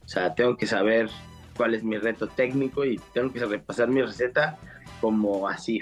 [0.05, 1.11] O sea, tengo que saber
[1.57, 4.59] cuál es mi reto técnico y tengo que repasar mi receta
[5.01, 5.81] como así,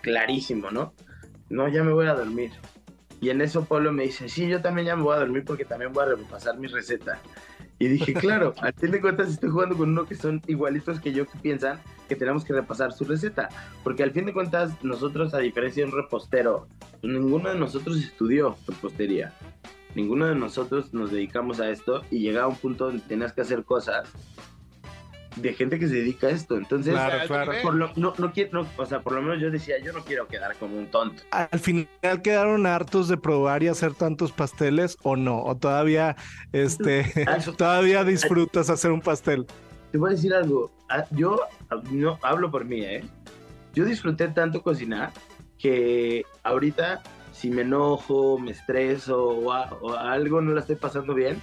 [0.00, 0.94] clarísimo, ¿no?
[1.48, 2.52] No, ya me voy a dormir.
[3.20, 5.64] Y en eso Pablo me dice, sí, yo también ya me voy a dormir porque
[5.64, 7.20] también voy a repasar mi receta.
[7.78, 11.12] Y dije, claro, al fin de cuentas estoy jugando con uno que son igualitos que
[11.12, 13.48] yo que piensan que tenemos que repasar su receta.
[13.84, 16.66] Porque al fin de cuentas nosotros, a diferencia de un repostero,
[17.02, 19.32] ninguno de nosotros estudió repostería.
[19.94, 23.64] Ninguno de nosotros nos dedicamos a esto y llegaba un punto donde tenías que hacer
[23.64, 24.12] cosas
[25.40, 26.56] de gente que se dedica a esto.
[26.56, 26.94] Entonces,
[27.62, 30.26] Por lo, no, no quiero, o sea, por lo menos yo decía, yo no quiero
[30.28, 31.22] quedar como un tonto.
[31.30, 31.88] Al final
[32.22, 36.16] quedaron hartos de probar y hacer tantos pasteles o no, o todavía,
[36.52, 37.04] este,
[37.56, 39.46] todavía disfrutas hacer un pastel.
[39.92, 41.40] Te voy a decir algo, ah, yo
[41.90, 43.04] no hablo por mí, ¿eh?
[43.74, 45.12] Yo disfruté tanto cocinar
[45.58, 51.40] que ahorita si me enojo, me estreso o, o algo no la estoy pasando bien,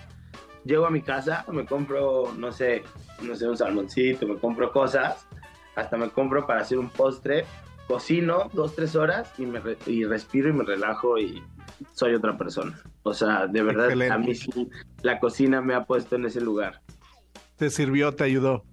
[0.65, 2.83] llego a mi casa, me compro, no sé,
[3.21, 5.27] no sé, un salmoncito, me compro cosas,
[5.75, 7.45] hasta me compro para hacer un postre,
[7.87, 11.41] cocino dos, tres horas y, me y respiro y me relajo y
[11.93, 12.79] soy otra persona.
[13.03, 14.69] O sea, de verdad, a mí sí,
[15.01, 16.81] la cocina me ha puesto en ese lugar.
[17.57, 18.63] Te sirvió, te ayudó.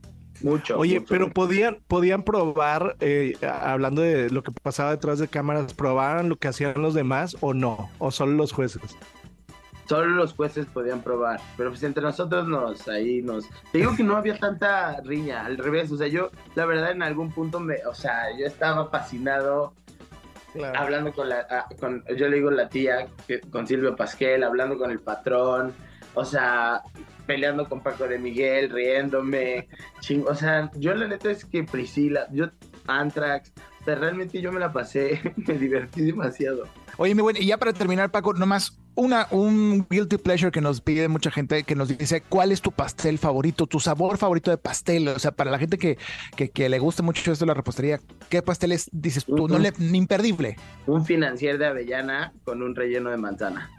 [0.41, 0.77] Mucho.
[0.79, 1.09] Oye, mucho.
[1.09, 6.37] pero podían, podían probar, eh, hablando de lo que pasaba detrás de cámaras, ¿probaban lo
[6.37, 7.91] que hacían los demás o no?
[7.99, 8.83] ¿O solo los jueces?
[9.93, 13.47] Solo los jueces podían probar, pero pues entre nosotros nos, ahí nos...
[13.73, 17.03] Te digo que no había tanta riña, al revés, o sea, yo, la verdad, en
[17.03, 19.75] algún punto me, o sea, yo estaba fascinado
[20.75, 24.79] hablando con la, ah, con, yo le digo la tía, que, con Silvio Pasquel, hablando
[24.79, 25.75] con el patrón,
[26.15, 26.81] o sea,
[27.27, 29.69] peleando con Paco de Miguel, riéndome,
[30.01, 32.47] ching, o sea, yo la neta es que Priscila, yo,
[32.87, 36.65] Antrax, o sea, realmente yo me la pasé, me divertí demasiado.
[36.97, 40.81] Oye, mi buen, y ya para terminar, Paco, nomás una, un guilty pleasure que nos
[40.81, 44.59] pide mucha gente que nos dice, ¿cuál es tu pastel favorito, tu sabor favorito de
[44.59, 45.09] pastel?
[45.09, 45.99] O sea, para la gente que,
[46.37, 49.59] que, que le gusta mucho esto de la repostería, ¿qué pastel es, dices tú, no
[49.59, 50.57] le, imperdible?
[50.87, 53.71] Un financier de avellana con un relleno de manzana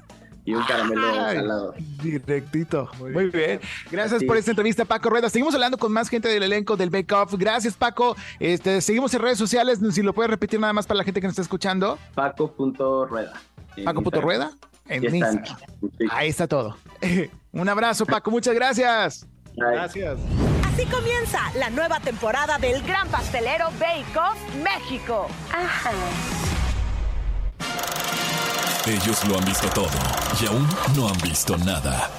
[0.45, 1.73] y un caramelo Ay, salado.
[2.01, 2.89] Directito.
[2.99, 3.59] Muy bien.
[3.89, 5.29] Gracias por esta entrevista, Paco Rueda.
[5.29, 7.35] Seguimos hablando con más gente del elenco del Bake Off.
[7.37, 8.15] Gracias, Paco.
[8.39, 9.79] Este, seguimos en redes sociales.
[9.91, 11.97] Si lo puedes repetir nada más para la gente que nos está escuchando.
[12.13, 13.33] Paco.rueda.
[13.85, 14.51] Paco.rueda.
[14.87, 15.57] En En Instagram.
[15.81, 16.17] Instagram.
[16.17, 16.77] Ahí está todo.
[17.51, 18.31] Un abrazo, Paco.
[18.31, 19.25] Muchas gracias.
[19.55, 20.17] Gracias.
[20.73, 25.27] Así comienza la nueva temporada del Gran Pastelero Bake Off México.
[25.51, 25.91] Ajá.
[28.87, 29.89] Ellos lo han visto todo
[30.41, 32.09] y aún no han visto nada.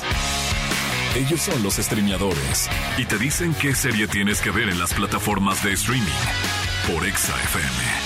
[1.15, 5.63] Ellos son los streameadores y te dicen qué serie tienes que ver en las plataformas
[5.63, 6.09] de streaming
[6.87, 8.04] por Exa FM.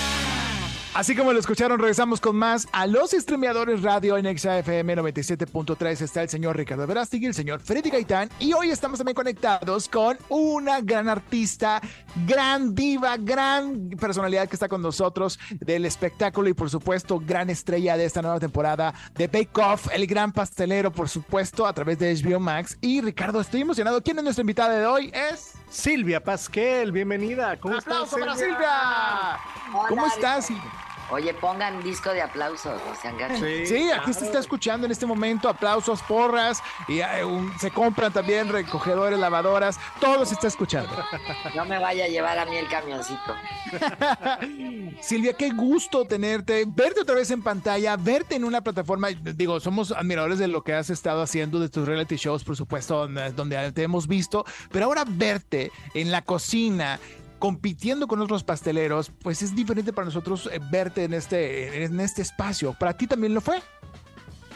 [0.95, 6.01] Así como lo escucharon, regresamos con más a los streameadores radio en XAFM 97.3.
[6.01, 8.29] Está el señor Ricardo Verástegui, el señor Freddy Gaitán.
[8.39, 11.79] Y hoy estamos también conectados con una gran artista,
[12.25, 17.95] gran diva, gran personalidad que está con nosotros del espectáculo y, por supuesto, gran estrella
[17.95, 22.15] de esta nueva temporada de Bake Off, el gran pastelero, por supuesto, a través de
[22.15, 22.77] HBO Max.
[22.81, 24.01] Y Ricardo, estoy emocionado.
[24.01, 25.11] ¿Quién es nuestra invitada de hoy?
[25.13, 25.58] Es.
[25.69, 27.59] Silvia Pasquel, bienvenida.
[27.59, 28.57] ¿Cómo ¡Un estás, aplauso para Silvia?
[28.57, 29.87] Silvia!
[29.87, 30.71] ¿Cómo estás, Silvia?
[31.11, 33.39] Oye, pongan disco de aplausos, sean gachos.
[33.39, 38.13] Sí, aquí se está escuchando en este momento aplausos, porras, y eh, un- se compran
[38.13, 40.89] también recogedores, lavadoras, todo se está escuchando.
[41.55, 43.35] No me vaya a llevar a mí el camioncito.
[45.01, 49.91] Silvia, qué gusto tenerte, verte otra vez en pantalla, verte en una plataforma, digo, somos
[49.91, 53.83] admiradores de lo que has estado haciendo de tus reality shows, por supuesto, donde te
[53.83, 56.99] hemos visto, pero ahora verte en la cocina,
[57.39, 62.21] compitiendo con otros pasteleros, pues es diferente para nosotros eh, verte en este, en este
[62.21, 62.75] espacio.
[62.77, 63.61] ¿Para ti también lo fue?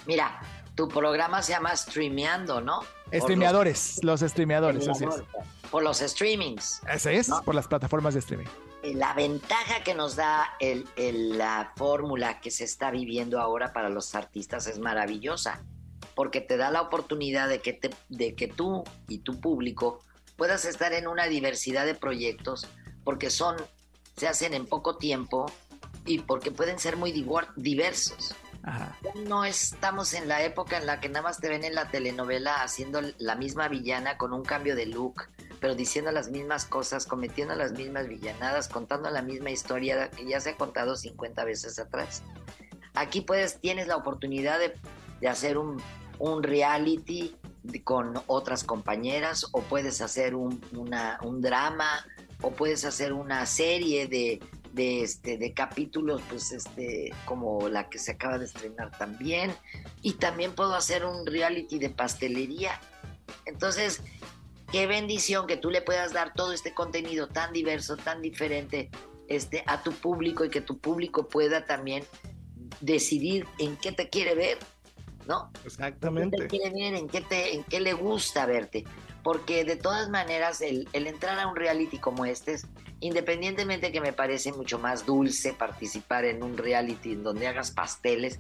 [0.06, 0.40] Mira,
[0.76, 2.82] tu programa se llama Streameando, ¿no?
[3.12, 5.24] Streameadores, los streameadores, los- así es.
[5.72, 6.82] Por los streamings.
[6.92, 7.42] Ese es, ¿No?
[7.44, 8.48] por las plataformas de streaming.
[8.96, 13.90] La ventaja que nos da el, el- la fórmula que se está viviendo ahora para
[13.90, 15.64] los artistas es maravillosa,
[16.16, 20.04] porque te da la oportunidad de que, te- de que tú y tu público
[20.36, 22.68] puedas estar en una diversidad de proyectos,
[23.04, 23.58] porque son,
[24.18, 25.52] se hacen en poco tiempo
[26.06, 27.12] y porque pueden ser muy
[27.56, 28.36] diversos.
[28.64, 28.98] Ajá.
[29.26, 32.62] No estamos en la época en la que nada más te ven en la telenovela
[32.62, 35.24] haciendo la misma villana con un cambio de look,
[35.60, 40.40] pero diciendo las mismas cosas, cometiendo las mismas villanadas, contando la misma historia que ya
[40.40, 42.24] se ha contado 50 veces atrás.
[42.94, 44.74] Aquí puedes, tienes la oportunidad de,
[45.20, 45.82] de hacer un,
[46.20, 47.36] un reality
[47.84, 50.62] con otras compañeras, o puedes hacer un,
[51.22, 52.06] un drama,
[52.42, 54.42] o puedes hacer una serie de,
[54.74, 59.54] de, este, de capítulos, pues este, como la que se acaba de estrenar también.
[60.02, 62.82] Y también puedo hacer un reality de pastelería.
[63.46, 64.02] Entonces,
[64.72, 68.90] qué bendición que tú le puedas dar todo este contenido tan diverso, tan diferente
[69.28, 72.04] este, a tu público y que tu público pueda también
[72.82, 74.58] decidir en qué te quiere ver,
[75.28, 75.52] ¿no?
[75.54, 76.48] ¿Qué te Exactamente.
[76.48, 76.96] quiere ver?
[76.96, 78.84] ¿En qué, te, ¿En qué le gusta verte?
[79.24, 82.68] Porque de todas maneras, el, el entrar a un reality como este, es,
[83.00, 88.40] independientemente que me parece mucho más dulce participar en un reality en donde hagas pasteles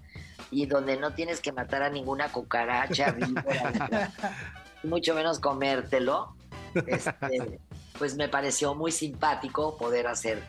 [0.51, 4.11] y donde no tienes que matar a ninguna cucaracha, víbora,
[4.83, 6.35] mucho menos comértelo,
[6.87, 7.59] este,
[7.97, 10.41] pues me pareció muy simpático poder hacer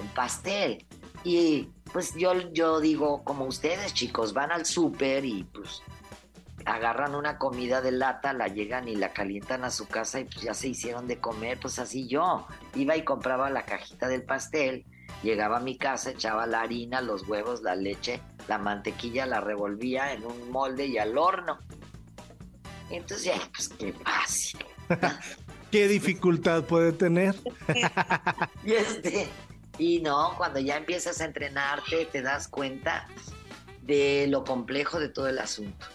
[0.00, 0.86] un pastel.
[1.26, 5.82] Y pues yo, yo digo, como ustedes chicos, van al súper y pues
[6.64, 10.42] agarran una comida de lata, la llegan y la calientan a su casa y pues
[10.42, 12.46] ya se hicieron de comer, pues así yo
[12.76, 14.84] iba y compraba la cajita del pastel,
[15.24, 20.12] llegaba a mi casa, echaba la harina, los huevos, la leche, la mantequilla, la revolvía
[20.12, 21.58] en un molde y al horno.
[22.88, 24.64] Entonces, pues qué fácil.
[25.72, 27.34] ¿Qué dificultad puede tener?
[28.64, 29.28] Y este,
[29.78, 33.06] y no, cuando ya empiezas a entrenarte, te das cuenta
[33.82, 35.86] de lo complejo de todo el asunto.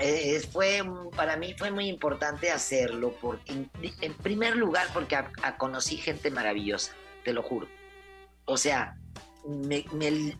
[0.00, 0.82] eh, fue
[1.16, 3.68] para mí fue muy importante hacerlo porque
[4.00, 5.16] en, primer lugar porque
[5.58, 6.92] conocí gente maravillosa,
[7.24, 7.68] te lo juro.
[8.44, 8.96] O sea,
[9.46, 9.84] me,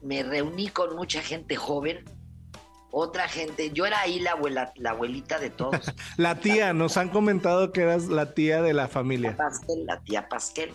[0.02, 2.04] me, reuní con mucha gente joven,
[2.90, 5.80] otra gente, yo era ahí la abuela, la abuelita de todos.
[6.16, 9.30] la tía, nos han comentado que eras la tía de la familia.
[9.30, 10.74] La, Pasquel, la tía Pasquel.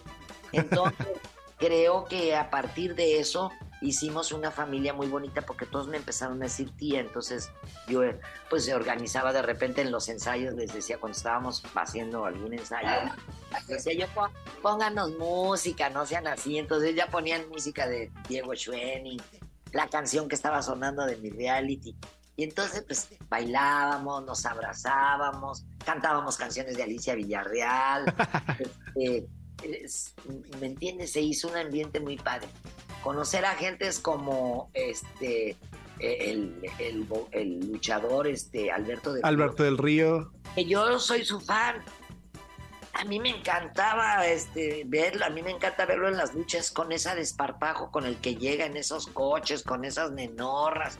[0.51, 1.07] Entonces,
[1.57, 3.51] creo que a partir de eso
[3.81, 7.51] hicimos una familia muy bonita porque todos me empezaron a decir tía, entonces
[7.87, 8.01] yo
[8.49, 13.11] pues se organizaba de repente en los ensayos, les decía cuando estábamos haciendo algún ensayo,
[13.67, 14.07] decía yo
[14.61, 19.21] pónganos música, no sean así, entonces ya ponían música de Diego Schwenning,
[19.73, 21.95] la canción que estaba sonando de mi reality.
[22.39, 28.13] Y entonces, pues, bailábamos, nos abrazábamos, cantábamos canciones de Alicia Villarreal.
[28.95, 29.27] Este,
[30.59, 31.11] ¿Me entiendes?
[31.11, 32.47] Se hizo un ambiente muy padre
[33.07, 35.55] conocer a gentes como este
[35.99, 36.53] el,
[37.31, 40.31] el, luchador este Alberto del Alberto del Río.
[40.55, 41.83] Que yo soy su fan.
[42.93, 46.91] A mí me encantaba este verlo, a mí me encanta verlo en las luchas con
[46.91, 50.97] ese desparpajo con el que llega en esos coches, con esas nenorras,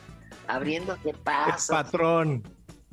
[0.48, 1.74] abriéndose paso.
[1.74, 2.44] patrón.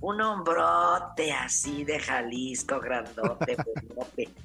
[0.01, 3.57] Un hombrote así de Jalisco, grandote,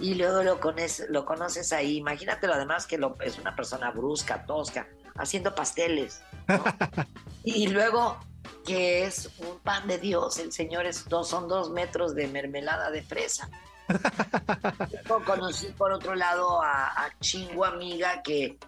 [0.00, 1.98] y luego lo, conoces, lo conoces ahí.
[1.98, 6.20] Imagínatelo además que lo, es una persona brusca, tosca, haciendo pasteles.
[7.44, 8.18] y luego
[8.66, 12.90] que es un pan de Dios, el Señor es dos, son dos metros de mermelada
[12.90, 13.48] de fresa.
[15.26, 18.58] conocí por otro lado a, a Chingo Amiga que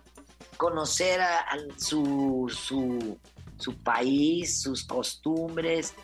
[0.59, 1.47] conocer a,
[1.79, 3.19] su, su,
[3.59, 5.95] su, país, sus costumbres,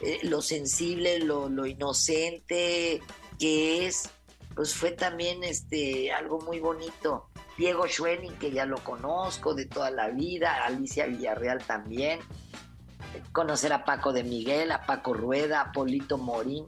[0.00, 3.02] eh, lo sensible, lo, lo inocente
[3.38, 4.10] que es
[4.54, 7.28] pues fue también este, algo muy bonito.
[7.56, 12.20] Diego Schwenning, que ya lo conozco de toda la vida, Alicia Villarreal también.
[13.32, 16.66] Conocer a Paco de Miguel, a Paco Rueda, a Polito Morín.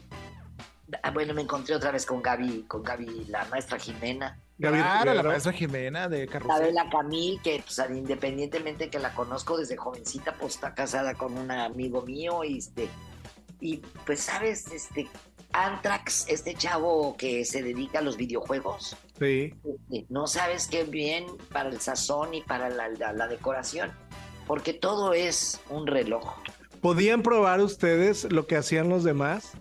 [1.03, 4.39] Ah, bueno, me encontré otra vez con Gaby, con Gaby, la maestra Jimena.
[4.59, 6.75] Gaby, claro, la maestra Jimena de Carrusel.
[6.75, 11.51] La Camil, que pues, independientemente que la conozco desde jovencita, pues está casada con un
[11.51, 12.89] amigo mío y este
[13.61, 15.09] y pues sabes, este
[15.53, 18.97] Antrax, este chavo que se dedica a los videojuegos.
[19.19, 19.55] Sí.
[20.09, 23.93] No sabes qué bien para el sazón y para la, decoración,
[24.47, 26.35] porque todo es un reloj.
[26.81, 29.53] ¿Podían probar ustedes lo que hacían los demás?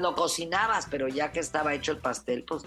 [0.00, 2.64] Lo cocinabas, pero ya que estaba hecho el pastel, pues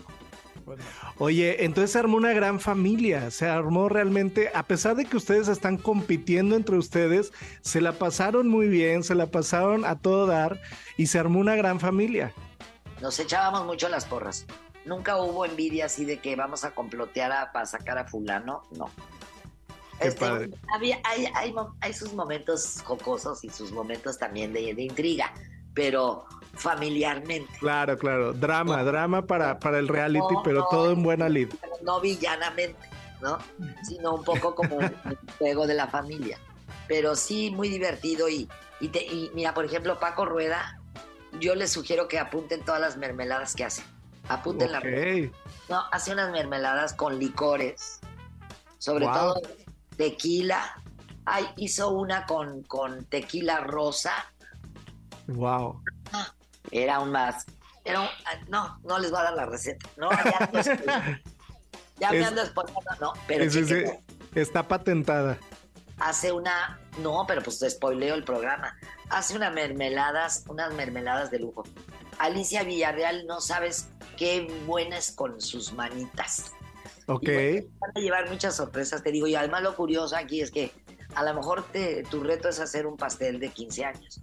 [1.18, 5.48] Oye, entonces se armó una gran familia, se armó realmente, a pesar de que ustedes
[5.48, 10.62] están compitiendo entre ustedes, se la pasaron muy bien, se la pasaron a todo dar
[10.98, 12.34] y se armó una gran familia.
[13.02, 14.46] Nos echábamos mucho las porras.
[14.86, 18.90] Nunca hubo envidia así de que vamos a complotear a, para sacar a fulano, no.
[20.00, 20.26] Este,
[20.74, 21.28] había, hay,
[21.82, 25.34] hay, sus momentos jocosos y sus momentos también de, intriga,
[25.74, 27.52] pero familiarmente.
[27.60, 28.32] Claro, claro.
[28.32, 31.50] Drama, drama para, para el reality, pero todo en buena lid.
[31.82, 32.80] No villanamente,
[33.22, 33.40] ¿no?
[33.84, 34.98] Sino un poco como el
[35.38, 36.40] juego de la familia.
[36.88, 38.30] Pero sí, muy divertido.
[38.30, 38.48] Y,
[38.80, 40.79] y, y mira, por ejemplo, Paco Rueda
[41.40, 43.84] yo les sugiero que apunten todas las mermeladas que hace.
[44.28, 44.82] Apunten la.
[45.70, 48.00] No, hace unas mermeladas con licores.
[48.78, 49.42] Sobre todo
[49.98, 50.82] tequila.
[51.26, 54.14] Ay, hizo una con, con tequila rosa.
[55.28, 55.82] Wow.
[56.72, 57.46] era un más.
[57.84, 59.90] Era un, ah, no, no les voy a dar la receta.
[59.98, 60.10] No,
[62.00, 63.14] ya, me ando exponiendo, no.
[63.28, 63.46] Pero
[64.36, 65.38] está patentada.
[66.00, 66.80] Hace una.
[67.02, 68.78] No, pero pues te spoileo el programa
[69.10, 71.64] hace unas mermeladas, unas mermeladas de lujo.
[72.18, 76.52] Alicia Villarreal, no sabes qué buena es con sus manitas.
[77.08, 77.28] Ok.
[77.80, 79.26] van a llevar muchas sorpresas, te digo.
[79.28, 80.72] Y además lo curioso aquí es que
[81.16, 84.22] a lo mejor te, tu reto es hacer un pastel de 15 años.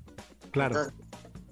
[0.53, 0.77] Claro.
[0.77, 0.95] Entonces,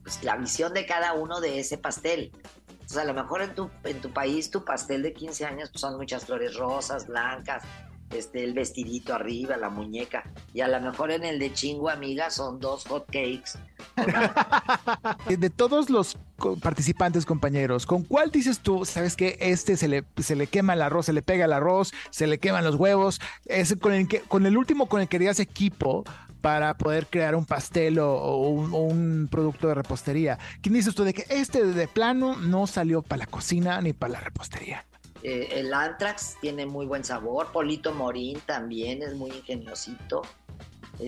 [0.03, 2.31] pues la visión de cada uno de ese pastel.
[2.69, 5.81] Entonces, a lo mejor en tu, en tu país tu pastel de 15 años pues,
[5.81, 7.65] son muchas flores rosas, blancas,
[8.11, 10.25] este, el vestidito arriba, la muñeca.
[10.53, 13.59] Y a lo mejor en el de chingo, amiga, son dos hot cakes.
[15.37, 16.17] de todos los
[16.61, 20.83] participantes, compañeros, ¿con cuál dices tú, sabes que este se le, se le quema el
[20.83, 23.21] arroz, se le pega el arroz, se le queman los huevos?
[23.47, 26.05] Es con el, que, con el último con el que harías equipo
[26.45, 30.39] para poder crear un pastel o, un, producto de repostería.
[30.61, 34.13] ¿Quién dices tú de que este de plano no salió para la cocina ni para
[34.13, 34.85] la repostería?
[35.25, 37.51] Eh, el Antrax tiene muy buen sabor.
[37.51, 40.21] Polito Morín también es muy ingeniosito.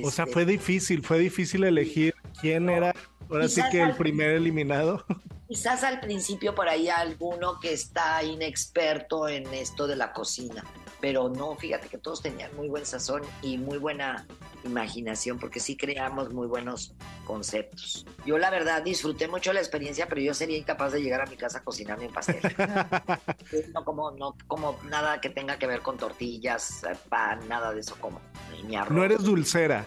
[0.03, 2.95] O sea, este, fue difícil, fue difícil elegir quién era,
[3.31, 5.05] ahora sí que el primer eliminado.
[5.49, 10.65] Quizás al principio por ahí alguno que está inexperto en esto de la cocina.
[11.01, 14.27] Pero no, fíjate que todos tenían muy buen sazón y muy buena
[14.65, 16.95] imaginación, porque sí creamos muy buenos
[17.27, 18.07] conceptos.
[18.25, 21.37] Yo la verdad disfruté mucho la experiencia, pero yo sería incapaz de llegar a mi
[21.37, 22.41] casa a cocinarme un pastel.
[23.75, 27.97] no como, no como nada que tenga que ver con tortillas, pan, nada de eso
[28.01, 28.21] como.
[28.67, 28.97] Ni arroz.
[28.97, 29.87] No eres dulcera.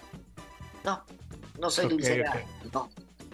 [0.83, 1.03] No,
[1.59, 2.45] no soy dulcera.
[2.71, 2.89] No,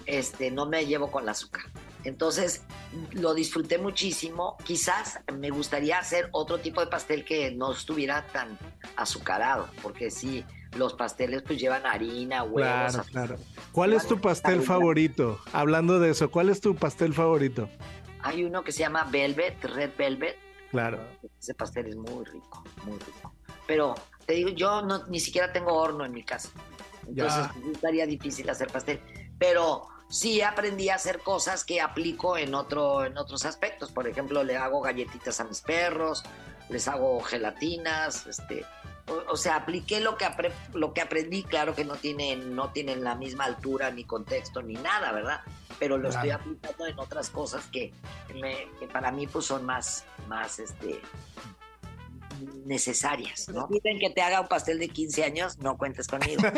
[0.06, 1.64] este, no me llevo con el azúcar.
[2.06, 2.64] Entonces,
[3.12, 4.58] lo disfruté muchísimo.
[4.64, 8.58] Quizás me gustaría hacer otro tipo de pastel que no estuviera tan
[8.96, 10.46] azucarado, porque sí,
[10.76, 12.94] los pasteles pues llevan harina, huevos.
[12.94, 13.36] Claro, claro.
[13.72, 15.40] ¿Cuál es tu pastel favorito?
[15.52, 17.70] Hablando de eso, ¿cuál es tu pastel favorito?
[18.22, 20.38] Hay uno que se llama Velvet, Red Velvet.
[20.72, 21.00] Claro.
[21.40, 23.34] Ese pastel es muy rico, muy rico.
[23.66, 23.96] Pero
[24.26, 26.50] te digo, yo no, ni siquiera tengo horno en mi casa.
[27.08, 27.72] Entonces Ya.
[27.72, 29.00] estaría difícil hacer pastel.
[29.40, 33.92] Pero sí aprendí a hacer cosas que aplico en, otro, en otros aspectos.
[33.92, 36.24] Por ejemplo, le hago galletitas a mis perros,
[36.70, 38.66] les hago gelatinas, este.
[39.08, 42.72] O, o sea, apliqué lo que, apre- lo que aprendí, claro que no tienen, no
[42.72, 45.42] tienen la misma altura, ni contexto, ni nada, ¿verdad?
[45.78, 47.94] Pero lo estoy aplicando en otras cosas que,
[48.34, 51.02] me- que para mí pues son más, más este,
[52.66, 53.68] necesarias, ¿no?
[53.68, 56.42] Piden que te haga un pastel de 15 años, no cuentes conmigo.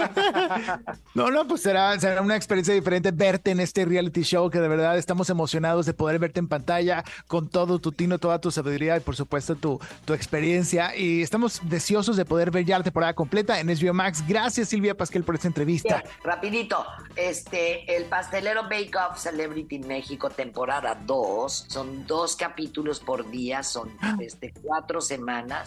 [1.14, 4.68] No, no, pues será, será una experiencia diferente verte en este reality show que de
[4.68, 8.98] verdad estamos emocionados de poder verte en pantalla con todo tu tino, toda tu sabiduría
[8.98, 10.96] y por supuesto tu, tu experiencia.
[10.96, 14.24] Y estamos deseosos de poder ver ya la temporada completa en HBO Max.
[14.28, 16.04] Gracias Silvia Pasquel por esta entrevista.
[16.04, 23.30] Bien, rapidito, este, el pastelero Bake Off Celebrity México temporada 2, son dos capítulos por
[23.30, 25.67] día, son este, cuatro semanas,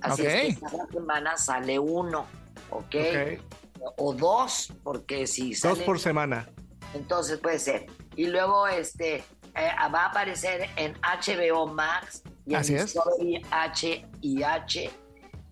[0.00, 2.26] así es que cada semana sale uno,
[2.70, 2.94] ¿ok?
[2.94, 3.94] Ok.
[3.96, 5.84] O dos, porque si Dos sale...
[5.84, 6.48] por semana.
[6.94, 7.86] Entonces puede ser.
[8.16, 12.74] Y luego este eh, va a aparecer en HBO Max y en Así.
[12.74, 14.90] Discovery H y H.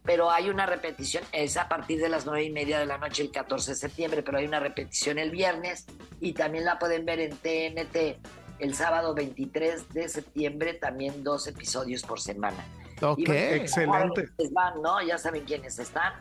[0.05, 3.23] Pero hay una repetición, es a partir de las nueve y media de la noche
[3.23, 5.87] el 14 de septiembre, pero hay una repetición el viernes
[6.21, 8.19] y también la pueden ver en TNT
[8.59, 12.65] el sábado 23 de septiembre, también dos episodios por semana.
[13.03, 13.29] Ok.
[13.29, 14.23] Excelente.
[14.23, 15.03] ya saben Van, ¿no?
[15.03, 16.13] Ya saben quiénes están.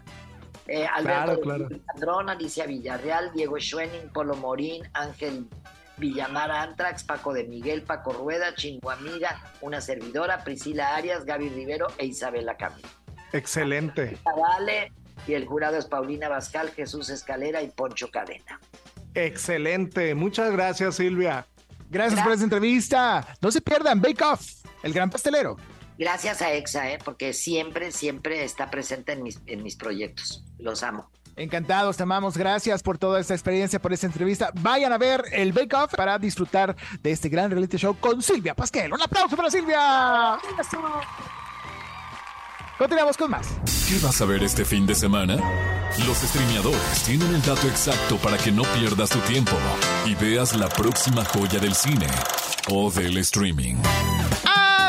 [0.67, 1.81] Eh, Alberto Claro, claro.
[1.93, 5.47] Andrón, Alicia Villarreal, Diego Schwenning, Polo Morín, Ángel
[5.97, 11.87] Villamar Antrax, Paco de Miguel, Paco Rueda, Chingo Amiga, una servidora, Priscila Arias, Gaby Rivero
[11.97, 12.87] e Isabela Camilo.
[13.33, 14.17] Excelente.
[14.23, 14.91] Vale,
[15.27, 18.59] y el jurado es Paulina Bascal, Jesús Escalera y Poncho Cadena.
[19.13, 20.15] Excelente.
[20.15, 21.45] Muchas gracias, Silvia.
[21.89, 23.27] Gracias por esta entrevista.
[23.41, 24.41] No se pierdan Bake Off,
[24.83, 25.57] el gran pastelero.
[26.01, 26.99] Gracias a EXA, ¿eh?
[27.05, 30.43] porque siempre, siempre está presente en mis, en mis proyectos.
[30.57, 31.11] Los amo.
[31.35, 32.35] Encantados, te amamos.
[32.35, 34.49] Gracias por toda esta experiencia, por esta entrevista.
[34.55, 38.55] Vayan a ver el Bake Off para disfrutar de este gran reality show con Silvia
[38.55, 38.91] Pasquel.
[38.91, 40.39] Un aplauso para Silvia.
[42.79, 43.49] Continuamos con más.
[43.87, 45.35] ¿Qué vas a ver este fin de semana?
[46.07, 49.55] Los streameadores tienen el dato exacto para que no pierdas tu tiempo
[50.07, 52.07] y veas la próxima joya del cine
[52.71, 53.75] o del streaming.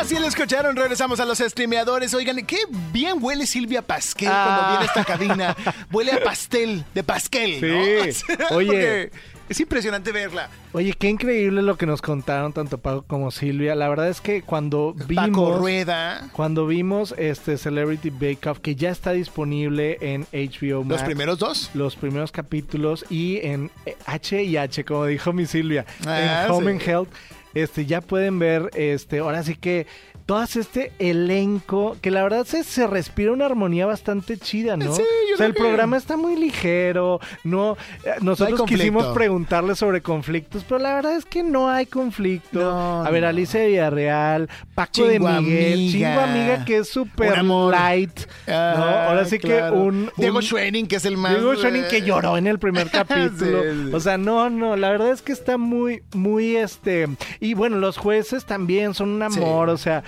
[0.02, 0.74] Ah, sí lo escucharon.
[0.76, 2.12] Regresamos a los streameadores.
[2.14, 2.58] Oigan, qué
[2.92, 4.68] bien huele Silvia Pasquel cuando Ah.
[4.70, 5.56] viene a esta cabina.
[5.92, 8.12] Huele a pastel de Pasquel.
[8.12, 8.24] Sí.
[8.54, 9.10] Oye.
[9.48, 10.48] Es impresionante verla.
[10.72, 13.74] Oye, qué increíble lo que nos contaron tanto Paco como Silvia.
[13.74, 16.30] La verdad es que cuando Paco vimos Rueda.
[16.32, 21.00] cuando vimos este Celebrity Bake Off que ya está disponible en HBO Max.
[21.00, 21.70] Los primeros dos.
[21.74, 23.70] los primeros capítulos y en
[24.06, 26.78] H y H, como dijo mi Silvia, Ah, en Home sí.
[26.78, 27.08] and Health,
[27.54, 29.86] este, ya pueden ver, este, ahora sí que
[30.32, 34.94] todas este elenco, que la verdad se, se respira una armonía bastante chida, ¿no?
[34.94, 39.74] Sí, yo o sea, el que- programa está muy ligero, no, eh, nosotros quisimos preguntarle
[39.74, 42.60] sobre conflictos, pero la verdad es que no hay conflicto.
[42.60, 43.26] No, A ver.
[43.26, 45.34] Alicia de Villarreal, Paco de Miguel,
[45.74, 45.92] amiga.
[45.92, 48.54] Chingo Amiga, que es súper light, ¿no?
[48.54, 49.74] Ah, Ahora sí claro.
[49.74, 50.10] que un...
[50.16, 51.34] Diego un- Schwenning, que es el más.
[51.34, 53.62] Diego Schoening que eh, lloró en el primer capítulo.
[53.64, 53.90] Sí, sí.
[53.94, 57.06] O sea, no, no, la verdad es que está muy, muy este.
[57.38, 60.02] Y bueno, los jueces también son un amor, o sea.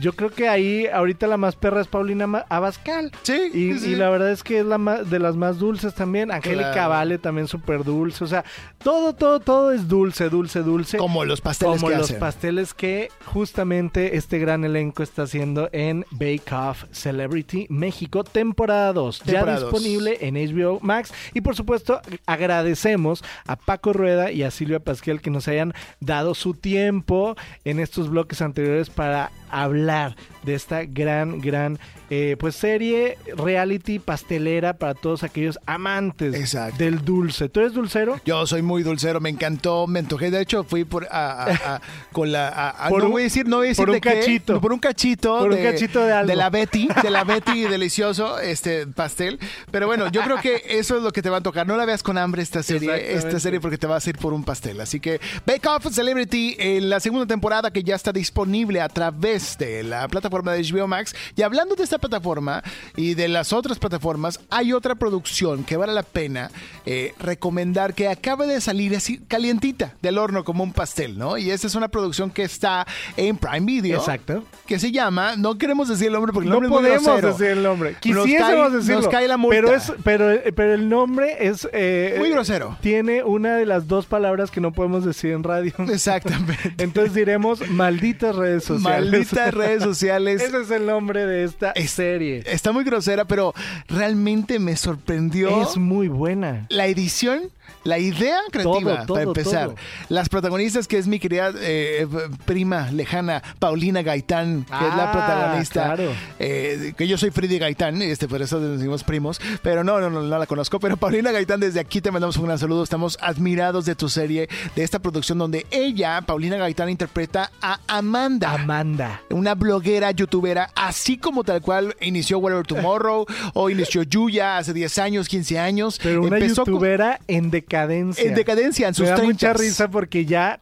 [0.00, 3.10] Yo creo que ahí ahorita la más perra es Paulina Abascal.
[3.22, 5.94] Sí, Y, sí, y la verdad es que es la más, de las más dulces
[5.94, 6.30] también.
[6.30, 6.90] Angélica Claro.
[6.90, 8.22] Vale también súper dulce.
[8.24, 8.44] O sea,
[8.78, 10.98] todo, todo, todo es dulce, dulce, dulce.
[10.98, 12.20] Como los pasteles Como que los hacen.
[12.20, 19.22] pasteles que justamente este gran elenco está haciendo en Bake Off Celebrity México, temporada 2.
[19.24, 19.60] Ya dos.
[19.62, 21.12] disponible en HBO Max.
[21.32, 26.34] Y por supuesto, agradecemos a Paco Rueda y a Silvia Pasquel que nos hayan dado
[26.34, 31.78] su tiempo en estos bloques anteriores para hablar hablar de esta gran, gran
[32.10, 36.78] eh, pues serie reality pastelera para todos aquellos amantes Exacto.
[36.78, 37.48] del dulce.
[37.50, 38.18] ¿Tú eres dulcero?
[38.24, 40.30] Yo soy muy dulcero, me encantó, me antojé.
[40.30, 41.80] De hecho, fui por a, a- a-
[42.12, 42.86] con la.
[42.88, 44.60] Por no un- voy a decir, no voy a decir por un de qué, cachito.
[44.60, 45.38] por un cachito.
[45.38, 46.34] Por un cachito de algo.
[46.34, 49.38] la Betty, de la Betty delicioso, este pastel.
[49.70, 51.66] Pero bueno, yo creo que eso es lo que te va a tocar.
[51.66, 54.32] No la veas con hambre esta serie, esta serie, porque te vas a ir por
[54.32, 54.80] un pastel.
[54.80, 59.58] Así que Bake Off Celebrity en la segunda temporada que ya está disponible a través
[59.58, 61.14] de la plataforma de HBO Max.
[61.36, 62.62] Y hablando de esta plataforma
[62.96, 66.50] y de las otras plataformas, hay otra producción que vale la pena
[66.86, 71.36] eh, recomendar que acaba de salir así calientita del horno como un pastel, ¿no?
[71.38, 73.98] Y esta es una producción que está en Prime Video.
[73.98, 74.44] Exacto.
[74.66, 77.38] Que se llama, no queremos decir el nombre porque el No nombre es muy podemos
[77.38, 77.92] decir el nombre.
[77.92, 79.00] Nos Quisiésemos cae- decirlo.
[79.00, 79.56] nos cae la multa.
[79.60, 81.68] Pero, es, pero, pero el nombre es...
[81.72, 82.76] eh, Muy grosero.
[82.80, 85.72] Tiene una de las dos palabras que no podemos decir en radio.
[85.90, 86.74] Exactamente.
[86.82, 89.10] Entonces diremos malditas redes sociales.
[89.10, 90.40] Malditas redes sociales.
[90.42, 92.42] Ese es el nombre de esta Es- serie.
[92.46, 93.52] Está muy grosera, pero
[93.88, 95.62] realmente me sorprendió.
[95.62, 96.66] Es muy buena.
[96.70, 97.42] la edición,
[97.84, 99.64] la idea creativa, Todo, para empezar.
[99.68, 99.76] todo.
[100.08, 102.06] Las protagonistas, que es mi querida eh,
[102.44, 105.84] prima lejana, Paulina Gaitán, que es la Ah, protagonista.
[105.94, 106.12] claro.
[106.38, 110.22] eh, que yo soy Freddy Gaitán, este, por eso decimos primos, pero no, no, no,
[110.22, 110.78] no la conozco.
[110.80, 112.82] Pero Paulina Gaitán, desde aquí te mandamos un gran saludo.
[112.82, 118.52] Estamos admirados de tu serie, de esta producción donde ella, Paulina Gaitán, interpreta a Amanda
[118.52, 119.22] Amanda.
[119.30, 124.98] una bloguera, youtubera, así como tal cual inició Whatever Tomorrow o inició Yuya hace 10
[124.98, 125.98] años, 15 años.
[126.02, 128.24] Pero una Empezó con- youtubera en decadencia.
[128.24, 129.32] en decadencia, en sus Me da 30.
[129.32, 130.60] mucha risa porque ya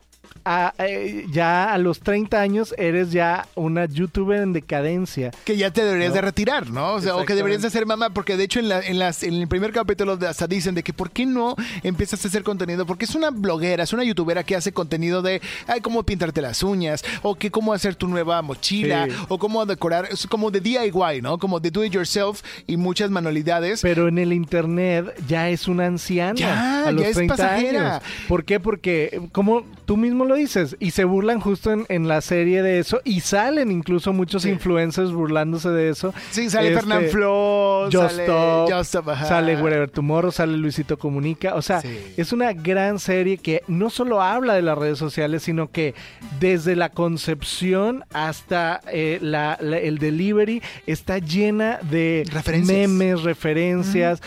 [0.49, 5.33] a, eh, ya a los 30 años eres ya una youtuber en decadencia.
[5.45, 6.15] Que ya te deberías No.
[6.15, 6.93] de retirar, ¿no?
[6.95, 9.23] O sea, o que deberías de ser mamá, porque de hecho en, la- en las,
[9.25, 12.87] en el primer capítulo hasta dicen de que ¿por qué no empiezas a hacer contenido?
[12.87, 16.63] Porque es una bloguera, es una youtubera que hace contenido de ay, cómo pintarte las
[16.63, 19.13] uñas, o que cómo hacer tu nueva mochila, Sí.
[19.29, 21.39] o cómo decorar, es como de DIY, ¿no?
[21.39, 23.81] Como de do it yourself y muchas manualidades.
[23.83, 27.97] Pero en el internet ya es una anciana Ya, a los ya es 30 pasajera.
[27.97, 28.03] años.
[28.29, 28.61] ¿Por qué?
[28.61, 32.79] Porque, como tú mismo lo dices, y se burlan justo en, en la serie de
[32.79, 34.51] eso, y salen incluso muchos Sí.
[34.51, 36.13] influencers burlándose de eso.
[36.31, 38.27] Sí, sale Este, Fernán Flo, sale
[38.71, 38.95] Just
[39.27, 41.55] sale Wherever Tomorrow, sale Luisito Comunica.
[41.55, 41.89] O sea, Sí.
[42.17, 45.95] es una gran serie que no solo habla de las redes sociales, sino que
[46.41, 52.89] desde la concepción hasta eh, la- la- el delivery está llena de Referencias.
[52.91, 54.21] memes, referencias.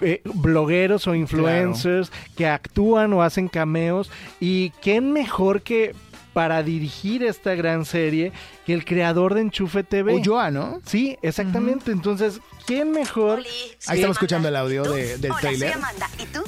[0.00, 4.10] Eh, blogueros o influencers que actúan o hacen cameos.
[4.40, 5.94] Y quién mejor que
[6.34, 8.32] para dirigir esta gran serie
[8.66, 10.12] que el creador de Enchufe TV.
[10.14, 10.80] Ulloa, ¿no?
[10.84, 11.90] Sí, exactamente.
[11.92, 13.38] Entonces, ¿quién mejor?
[13.86, 15.72] Ahí estamos escuchando el audio de- del trailer.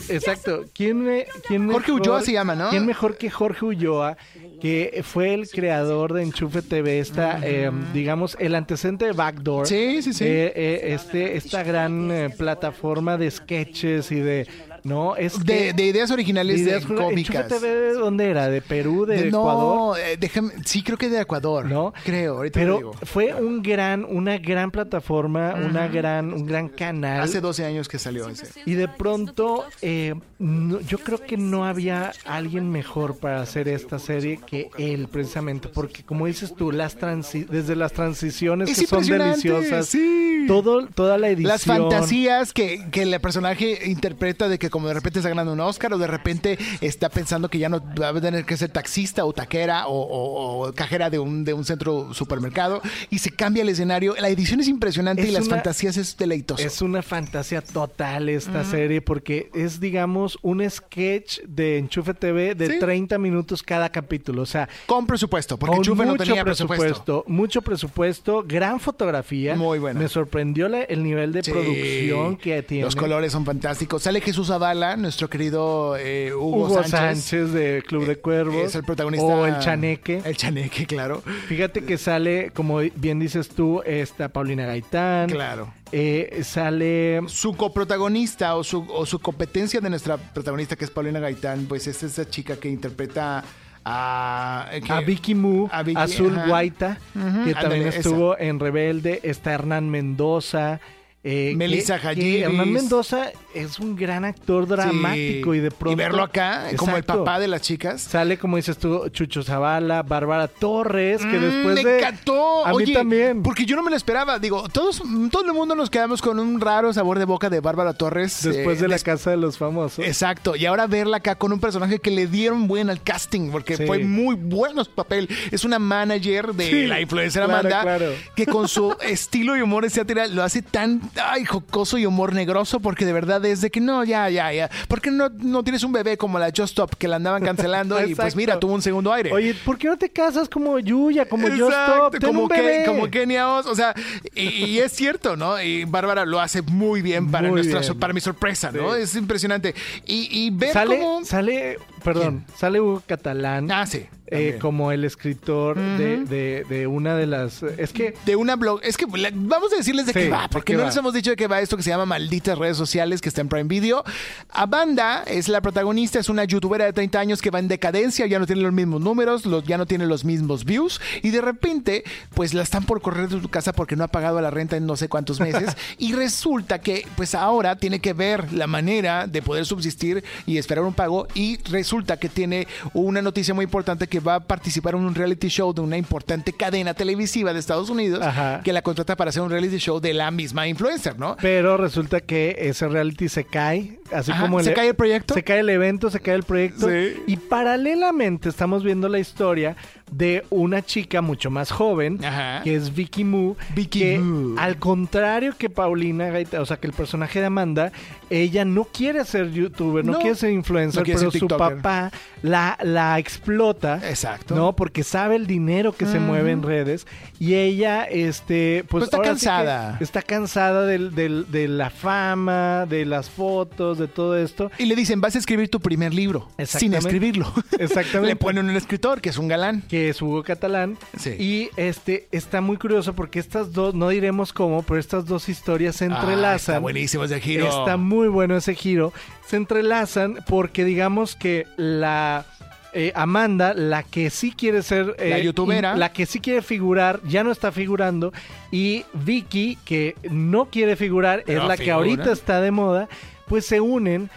[0.08, 0.64] Exacto.
[0.74, 2.70] ¿Quién, me, quién Jorge mejor- Ulloa se llama, ¿no?
[2.70, 4.16] ¿Quién mejor que Jorge Ulloa,
[4.60, 9.66] que fue el creador de Enchufe TV, esta, eh, digamos, el antecedente de Backdoor?
[9.66, 10.24] Sí, sí, sí.
[10.24, 14.48] Eh, eh, este, esta gran eh, plataforma de sketches y de...
[14.86, 17.48] No, es De, que- de ideas originales de, ideas- cómicas.
[17.48, 18.48] TV, ¿de dónde era?
[18.48, 19.04] ¿De Perú?
[19.06, 19.76] ¿De, De- Ecuador?
[19.76, 21.66] no, eh, déjame, sí creo que de Ecuador.
[21.66, 21.92] ¿no?
[22.04, 22.92] Creo, ahorita te Pero digo.
[23.02, 27.20] fue un gran, una gran plataforma, una gran, un gran canal.
[27.22, 28.46] Hace 12 años que salió ese.
[28.64, 33.98] Y de pronto, eh, no- yo creo que no había alguien mejor para hacer esta
[33.98, 38.86] serie que él, precisamente, porque como dices tú, las transi- desde las transiciones Es que
[38.86, 40.44] son deliciosas, sí.
[40.48, 44.94] todo, toda la edición, Las fantasías que, que el personaje interpreta de que como de
[44.94, 48.20] repente está ganando un Oscar o de repente está pensando que ya no va a
[48.20, 52.12] tener que ser taxista o taquera o, o- o cajera de un, de un centro
[52.12, 54.14] supermercado y se cambia el escenario.
[54.18, 56.62] La edición es impresionante Es y las una- fantasías es deleitoso.
[56.62, 62.66] Es una fantasía total esta serie porque es, digamos, un sketch de Enchufe TV de
[62.72, 62.78] Sí.
[62.78, 64.42] 30 minutos cada capítulo.
[64.42, 67.24] O sea, Con presupuesto, porque con Chufe no tenía presupuesto.
[67.26, 69.54] mucho presupuesto, gran fotografía.
[69.56, 70.00] Muy buena.
[70.00, 71.50] Me sorprendió la- el nivel de Sí.
[71.50, 72.84] producción que tiene.
[72.84, 74.02] Los colores son fantásticos.
[74.02, 76.90] Sale Jesús Nuestro querido eh, Hugo, Hugo Sánchez.
[76.90, 78.56] Sánchez, de Club de Cuervos.
[78.64, 79.24] Es el protagonista.
[79.26, 80.22] O el Chaneque.
[80.24, 81.22] El Chaneque, claro.
[81.48, 85.28] Fíjate que sale, como bien dices tú, esta Paulina Gaitán.
[85.30, 85.72] Claro.
[85.92, 91.20] Eh, sale Su coprotagonista o su, o su competencia de nuestra protagonista, que es Paulina
[91.20, 93.44] Gaitán, pues es esa chica que interpreta
[93.84, 94.68] a...
[94.72, 96.48] eh, que- a Vicky Mu, a Vicky, Azul ajá.
[96.48, 99.20] Guaita, Ujú, que también estuvo en Rebelde.
[99.22, 100.80] Está Hernán Mendoza.
[101.28, 102.44] Eh, Melissa Hayiris.
[102.44, 105.58] Hernán Mendoza es un gran actor dramático Sí.
[105.58, 105.92] y de pronto...
[105.92, 108.00] Y verlo acá, como el papá de las chicas.
[108.00, 111.98] Sale, como dices tú, Chucho Zavala, Bárbara Torres, que Mm, después me de...
[111.98, 112.64] encantó.
[112.64, 113.42] A mí también.
[113.42, 114.38] Porque yo no me lo esperaba.
[114.38, 115.02] Digo, todos,
[115.32, 118.42] todo el mundo nos quedamos con un raro sabor de boca de Bárbara Torres.
[118.44, 120.04] Después eh, de la des- Casa de los Famosos.
[120.06, 123.76] Exacto, y ahora verla acá con un personaje que le dieron buen al casting, porque
[123.76, 123.86] Sí.
[123.86, 125.28] fue muy bueno su papel.
[125.50, 128.12] Es una manager de Sí, la influencer claro, Amanda, claro.
[128.36, 132.80] que con su estilo y humor, etcétera, lo hace tan ay, jocoso y humor negroso,
[132.80, 134.70] porque de verdad es de que no, ya, ya, ya.
[134.88, 138.02] ¿Por qué no, no tienes un bebé como la Just Stop que la andaban cancelando
[138.04, 139.32] y pues mira, tuvo un segundo aire?
[139.32, 142.12] Oye, ¿por qué no te casas como Yuya, como Just Exacto, Stop?
[142.18, 142.84] Ten como, bebé.
[142.86, 143.94] como Kenia Oz, o sea,
[144.34, 145.60] y, y es cierto, ¿no?
[145.60, 147.98] Y Bárbara lo hace muy bien para Muy nuestra bien.
[147.98, 148.94] para mi sorpresa, ¿no?
[148.94, 149.02] Sí.
[149.02, 149.74] Es impresionante.
[150.06, 151.24] Y, y ver Sale, cómo...
[151.24, 153.70] sale, perdón, sale Hugo Catalán.
[153.70, 154.06] Ah, sí.
[154.28, 157.62] Eh, como el escritor de, de- de una de las...
[157.62, 158.80] Es que de una blog.
[158.82, 160.86] Es que la- vamos a decirles de Sí, qué va, ¿de porque qué no va?
[160.88, 163.40] les hemos dicho de qué va esto que se llama Malditas Redes Sociales, que está
[163.40, 164.04] en Prime Video.
[164.50, 168.38] Amanda es la protagonista, es una youtuber de 30 años que va en decadencia, ya
[168.38, 172.04] no tiene los mismos números, los, ya no tiene los mismos views, y de repente,
[172.34, 174.86] pues la están por correr de su casa porque no ha pagado la renta en
[174.86, 179.42] no sé cuántos meses, y resulta que, pues ahora tiene que ver la manera de
[179.42, 184.15] poder subsistir y esperar un pago, y resulta que tiene una noticia muy importante que
[184.20, 188.22] va a participar en un reality show de una importante cadena televisiva de Estados Unidos
[188.22, 188.60] Ajá.
[188.62, 191.36] que la contrata para hacer un reality show de la misma influencer, ¿no?
[191.40, 195.34] Pero resulta que ese reality se cae, así Ajá, como ¿se cae el proyecto?
[195.34, 196.88] Se cae el evento, se cae el proyecto.
[196.88, 197.22] Sí.
[197.26, 199.76] Y paralelamente estamos viendo la historia
[200.10, 202.62] de una chica mucho más joven, Ajá.
[202.62, 204.56] que es Vicky Moo, Vicky que Moo.
[204.58, 207.90] al contrario que Paulina Gaita, o sea, que el personaje de Amanda,
[208.30, 210.18] ella no quiere ser youtuber, no, No.
[210.20, 212.10] quiere ser influencer, No quiere pero ser su papá
[212.42, 214.00] la, la explota.
[214.08, 214.54] Exacto.
[214.54, 214.74] ¿No?
[214.74, 217.06] Porque sabe el dinero que se mueve en redes
[217.38, 219.98] y ella, este, pues Pues está sí cansada.
[220.00, 224.70] está cansada del, del- de la fama, de las fotos, de todo esto.
[224.78, 227.52] Y le dicen, vas a escribir tu primer libro sin escribirlo.
[227.78, 228.28] Exactamente.
[228.28, 229.82] le ponen un escritor que es un galán.
[229.88, 230.96] que es Hugo Catalán.
[231.18, 231.30] Sí.
[231.38, 235.96] Y este está muy curioso porque estas dos, no diremos cómo, pero estas dos historias
[235.96, 236.74] se Ah, entrelazan.
[236.74, 237.66] está buenísimo ese giro.
[237.68, 239.12] Está muy bueno ese giro.
[239.46, 242.46] Se entrelazan porque digamos que la
[242.92, 245.94] eh, Amanda, la que sí quiere ser La eh, youtubera.
[245.96, 248.32] la que sí quiere figurar, ya no está figurando.
[248.70, 253.08] Y Vicky, que no quiere figurar, Pero es la que ahorita está de moda,
[253.48, 254.30] pues se unen.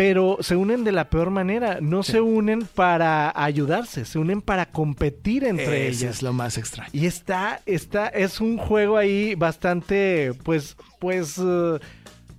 [0.00, 4.64] Pero se unen de la peor manera, no se unen para ayudarse, se unen para
[4.64, 6.16] competir entre Ese ellas.
[6.16, 6.88] es lo más extraño.
[6.94, 11.78] Y está, está, es un juego ahí bastante, pues, pues, eh,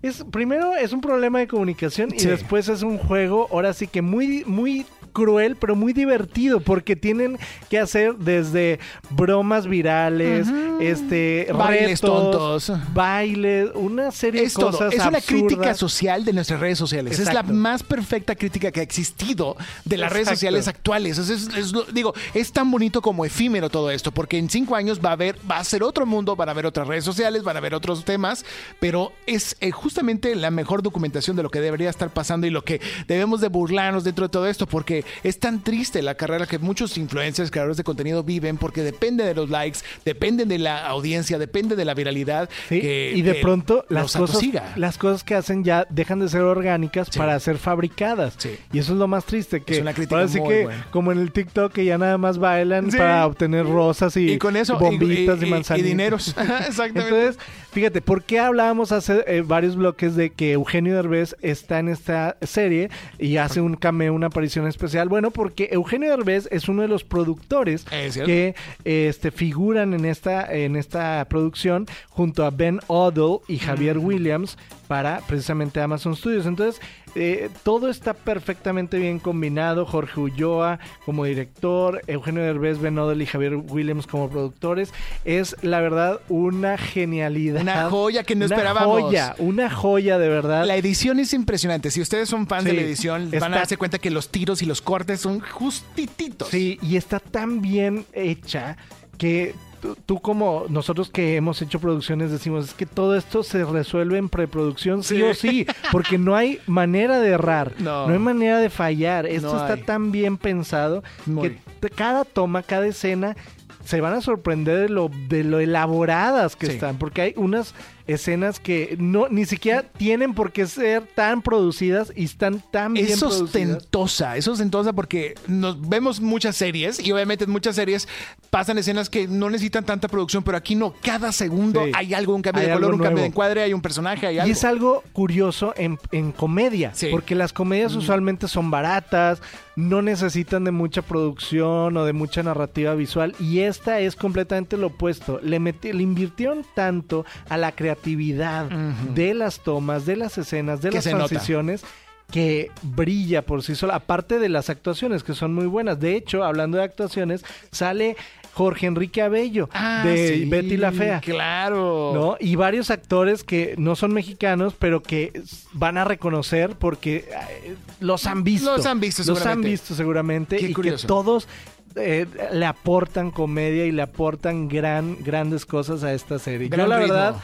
[0.01, 4.01] es, primero es un problema de comunicación y después es un juego, ahora sí que
[4.01, 7.37] muy, muy cruel, pero muy divertido, porque tienen
[7.69, 10.47] que hacer desde bromas virales,
[10.79, 12.71] este, Bailes retos, tontos.
[12.93, 14.71] bailes, una serie Es de todo.
[14.71, 17.19] cosas Es una crítica social de nuestras redes sociales.
[17.19, 19.55] Es la más perfecta crítica que ha existido
[19.85, 21.17] de las redes sociales actuales.
[21.17, 24.75] Es, es- es lo- digo, es tan bonito como efímero todo esto, porque en cinco
[24.75, 27.43] años va a haber, va a ser otro mundo, van a haber otras redes sociales,
[27.43, 28.45] van a haber otros temas,
[28.79, 32.63] pero es eh, justamente la mejor documentación de lo que debería estar pasando y lo
[32.63, 36.59] que debemos de burlarnos dentro de todo esto, porque es tan triste la carrera que
[36.59, 41.37] muchos influencers, creadores de contenido viven, porque depende de los likes, depende de la audiencia,
[41.37, 42.49] depende de la viralidad.
[42.69, 44.73] Sí, que- y de que pronto las cosas, atosiga.
[44.75, 47.17] las cosas que hacen ya dejan de ser orgánicas Sí.
[47.19, 48.35] para ser fabricadas.
[48.37, 48.51] Sí.
[48.73, 50.87] Y eso es lo más triste, que Es una crítica muy que buena.
[50.91, 54.55] como en el TikTok que ya nada más bailan para obtener rosas y, y con
[54.55, 55.89] eso y bombitas y, y, manzanitas.
[55.89, 56.27] dineros.
[56.67, 56.99] Exactamente.
[57.09, 57.37] Entonces,
[57.71, 62.37] fíjate, ¿por qué hablábamos hace eh, varios bloques de que Eugenio Derbez está en esta
[62.41, 62.89] serie
[63.19, 64.90] y hace un cameo, una aparición especial?
[65.09, 70.51] Bueno, porque Eugenio Derbez es uno de los productores Es que este, figuran en esta,
[70.53, 74.57] en esta producción junto a Ben Odell y Javier Williams
[74.91, 76.45] para precisamente Amazon Studios.
[76.45, 76.81] Entonces,
[77.15, 79.85] eh, todo está perfectamente bien combinado.
[79.85, 84.93] Jorge Ulloa como director, Eugenio Derbez, Ben Odell y Javier Williams como productores.
[85.23, 87.61] Es, la verdad, una genialidad.
[87.61, 89.01] Una joya que no Una esperábamos.
[89.03, 90.65] joya, una joya de verdad.
[90.65, 91.89] La edición es impresionante.
[91.89, 94.61] Si ustedes son fans de la edición, van está- a darse cuenta que los tiros
[94.61, 96.49] y los cortes son justititos.
[96.49, 98.75] Sí, y está tan bien hecha
[99.17, 103.65] que tú, tú como nosotros que hemos hecho producciones decimos es que todo esto se
[103.65, 105.21] resuelve en preproducción sí, Sí.
[105.23, 108.07] o sí, porque no hay manera de errar, No.
[108.07, 109.25] no, hay manera de fallar.
[109.25, 109.81] Esto No está hay.
[109.83, 111.57] tan bien pensado Muy.
[111.81, 113.35] que cada toma, cada escena
[113.83, 116.73] se van a sorprender de lo, de lo elaboradas que Sí.
[116.73, 117.73] están, porque hay unas
[118.07, 123.05] escenas que no ni siquiera tienen por qué ser tan producidas y están tan bien
[123.07, 123.41] Es producidas.
[123.43, 128.07] ostentosa, es ostentosa porque nos vemos muchas series y obviamente en muchas series
[128.49, 131.91] pasan escenas que no necesitan tanta producción, pero aquí no, cada segundo Sí.
[131.95, 134.35] hay algo, un cambio Hay de color, un cambio de encuadre, hay un personaje, hay
[134.35, 134.51] Y algo.
[134.51, 137.07] es algo curioso en, en comedia, Sí.
[137.11, 139.41] porque las comedias usualmente son baratas,
[139.77, 144.87] no necesitan de mucha producción o de mucha narrativa visual, y esta es completamente lo
[144.87, 145.39] opuesto.
[145.41, 148.65] Le, meti- le invirtieron tanto a la creatividad
[149.13, 151.27] de las tomas, de las escenas, de Que las nota.
[151.27, 151.83] transiciones.
[152.31, 155.99] que brilla por sí sola, aparte de las actuaciones que son muy buenas.
[155.99, 158.15] De hecho, hablando de actuaciones, sale
[158.53, 161.19] Jorge Enrique Abello Ah, de sí, Betty la Fea.
[161.19, 162.11] Claro.
[162.13, 162.37] ¿no?
[162.39, 165.41] Y varios actores que no son mexicanos, pero que
[165.73, 167.25] van a reconocer porque
[167.65, 168.77] eh, los han visto.
[168.77, 169.69] Los han visto Los han seguramente.
[169.69, 170.55] visto seguramente.
[170.57, 171.01] Qué y curioso.
[171.01, 171.49] que todos
[171.95, 176.69] eh, le aportan comedia y le aportan gran, grandes cosas a esta serie.
[176.69, 177.13] Gran yo la ritmo.
[177.13, 177.35] verdad,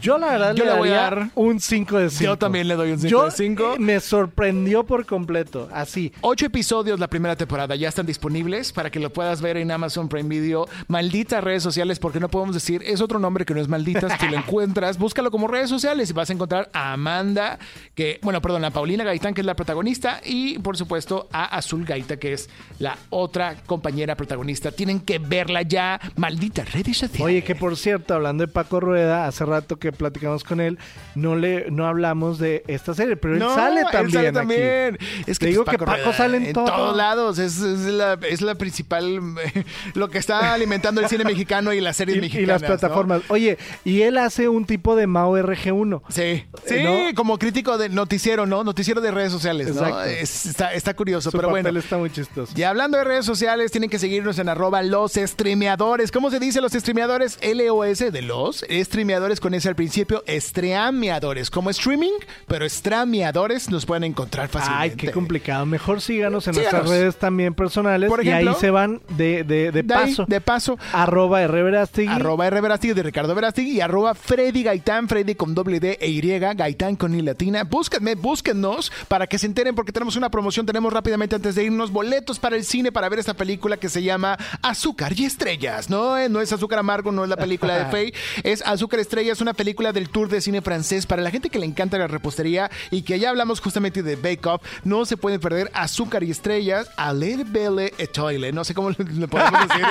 [0.00, 2.24] yo la verdad Yo le le voy a dar- un 5 de 5.
[2.24, 3.74] Yo también le doy un 5 Yo, de 5.
[3.74, 6.12] eh, me sorprendió por completo, así.
[6.20, 10.08] Ocho episodios la primera temporada ya están disponibles para que lo puedas ver en Amazon
[10.08, 10.66] Prime Video.
[10.88, 14.12] Malditas redes sociales, porque no podemos decir, es otro nombre que no es malditas.
[14.20, 17.58] Si lo encuentras, búscalo como redes sociales y vas a encontrar a Amanda,
[17.94, 21.84] que, bueno, perdón, a Paulina Gaitán, que es la protagonista, y por supuesto a Azul
[21.84, 22.48] Gaita, que es
[22.78, 24.72] la otra compañera protagonista.
[24.72, 26.00] Tienen que verla ya.
[26.16, 27.20] Malditas redes sociales.
[27.26, 30.78] Oye, que por cierto, hablando de Paco Rueda, hace rato que platicamos con él,
[31.14, 34.12] no le no hablamos de esta serie, pero él sale él también.
[34.12, 34.34] sale aquí.
[34.34, 34.98] también.
[35.26, 36.66] Es que Te digo pues, que Paco sale en en todo.
[36.66, 37.38] todos lados.
[37.38, 39.20] Es, es la, es la principal,
[39.94, 42.42] lo que está alimentando el cine mexicano y las series Y, mexicanas.
[42.44, 42.66] y las ¿no?
[42.68, 43.22] plataformas.
[43.28, 46.02] Oye, y él hace un tipo de Mao RG1.
[46.08, 47.14] Sí, sí, ¿no?
[47.14, 48.64] como crítico de noticiero, ¿no?
[48.64, 49.68] Noticiero de redes sociales.
[49.68, 50.04] Exacto.
[50.04, 51.78] Es- está, está curioso, Su pero papel bueno.
[51.78, 52.52] está muy chistoso.
[52.56, 56.10] Y hablando de redes sociales, tienen que seguirnos en arroba los streameadores.
[56.12, 57.38] ¿Cómo se dice los streameadores?
[57.40, 61.50] L-O-S de los streameadores con ese al principio, streameadores.
[61.50, 62.12] Como streaming,
[62.46, 64.82] pero streameadores nos pueden encontrar fácilmente.
[64.82, 65.66] Ay, qué complicado.
[65.66, 66.72] Mejor síganos en Síganos.
[66.72, 68.08] nuestras redes también personales.
[68.08, 70.24] Por y ahí se van de, de, de De ahí, paso.
[70.28, 70.78] de paso.
[70.92, 71.62] Arroba R.
[71.62, 72.08] Verástegui.
[72.12, 72.60] Arroba R.
[72.60, 76.96] Verástegui de Ricardo Verástegui y arroba Freddy Gaitán, Freddy con doble D e Y, Gaitán
[76.96, 77.64] con I latina.
[77.64, 81.90] Búsquenme, búsquennos para que se enteren porque tenemos una promoción, tenemos rápidamente antes de irnos
[81.90, 85.88] boletos para el cine para ver esta película que se llama Azúcar y Estrellas.
[85.90, 89.39] No, Eh, no es Azúcar Amargo, no es la película de Faye, es Azúcar Estrellas,
[89.40, 92.70] una película del tour de cine francés para la gente que le encanta la repostería
[92.90, 94.62] y que ya hablamos justamente de Bake Off.
[94.84, 98.52] No se pueden perder Azúcar y Estrellas, a Little Belle Etoile.
[98.52, 99.84] No sé cómo le podemos decir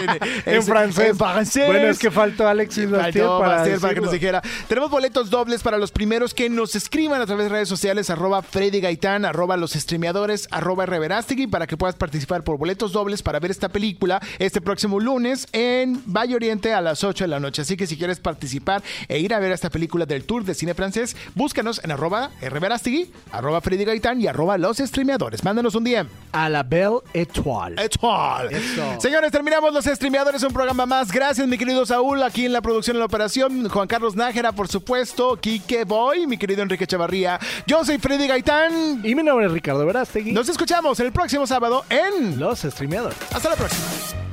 [0.45, 1.09] en, En francés.
[1.09, 1.67] En francés.
[1.67, 4.41] Bueno, es que faltó Alexis Bastier Faltó para, Bastier para que nos dijera.
[4.67, 8.41] Tenemos boletos dobles para los primeros que nos escriban a través de redes sociales, arroba
[8.41, 13.39] Freddy Gaitán, arroba los streameadores, arroba Reverástegui, para que puedas participar por boletos dobles para
[13.39, 17.61] ver esta película este próximo lunes en Valle Oriente a las 8 de la noche.
[17.61, 20.73] Así que si quieres participar e ir a ver esta película del tour de cine
[20.73, 25.43] francés, búscanos en arroba Reverástegui, arroba Freddy Gaitán y arroba los streameadores.
[25.43, 26.07] Mándanos un DM.
[26.31, 27.83] A la Belle Étoile.
[27.83, 28.57] Etoile.
[28.57, 28.99] Eso.
[28.99, 31.11] Señores, terminamos los streameadores, un programa más.
[31.11, 33.69] Gracias, mi querido Saúl, aquí en la producción y la operación.
[33.69, 35.37] Juan Carlos Nájera, por supuesto.
[35.37, 37.39] Quique Boy, mi querido Enrique Chavarría.
[37.65, 39.01] Yo soy Freddy Gaitán.
[39.03, 40.31] Y mi nombre es Ricardo Verástegui.
[40.31, 42.39] Nos escuchamos el próximo sábado en.
[42.39, 43.17] Los streameadores.
[43.33, 44.28] Hasta la próxima.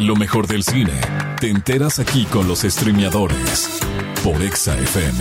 [0.00, 1.00] Lo mejor del cine.
[1.40, 3.80] Te enteras aquí con los streameadores.
[4.22, 5.18] Por Exa FM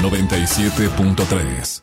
[0.00, 1.82] 97.3.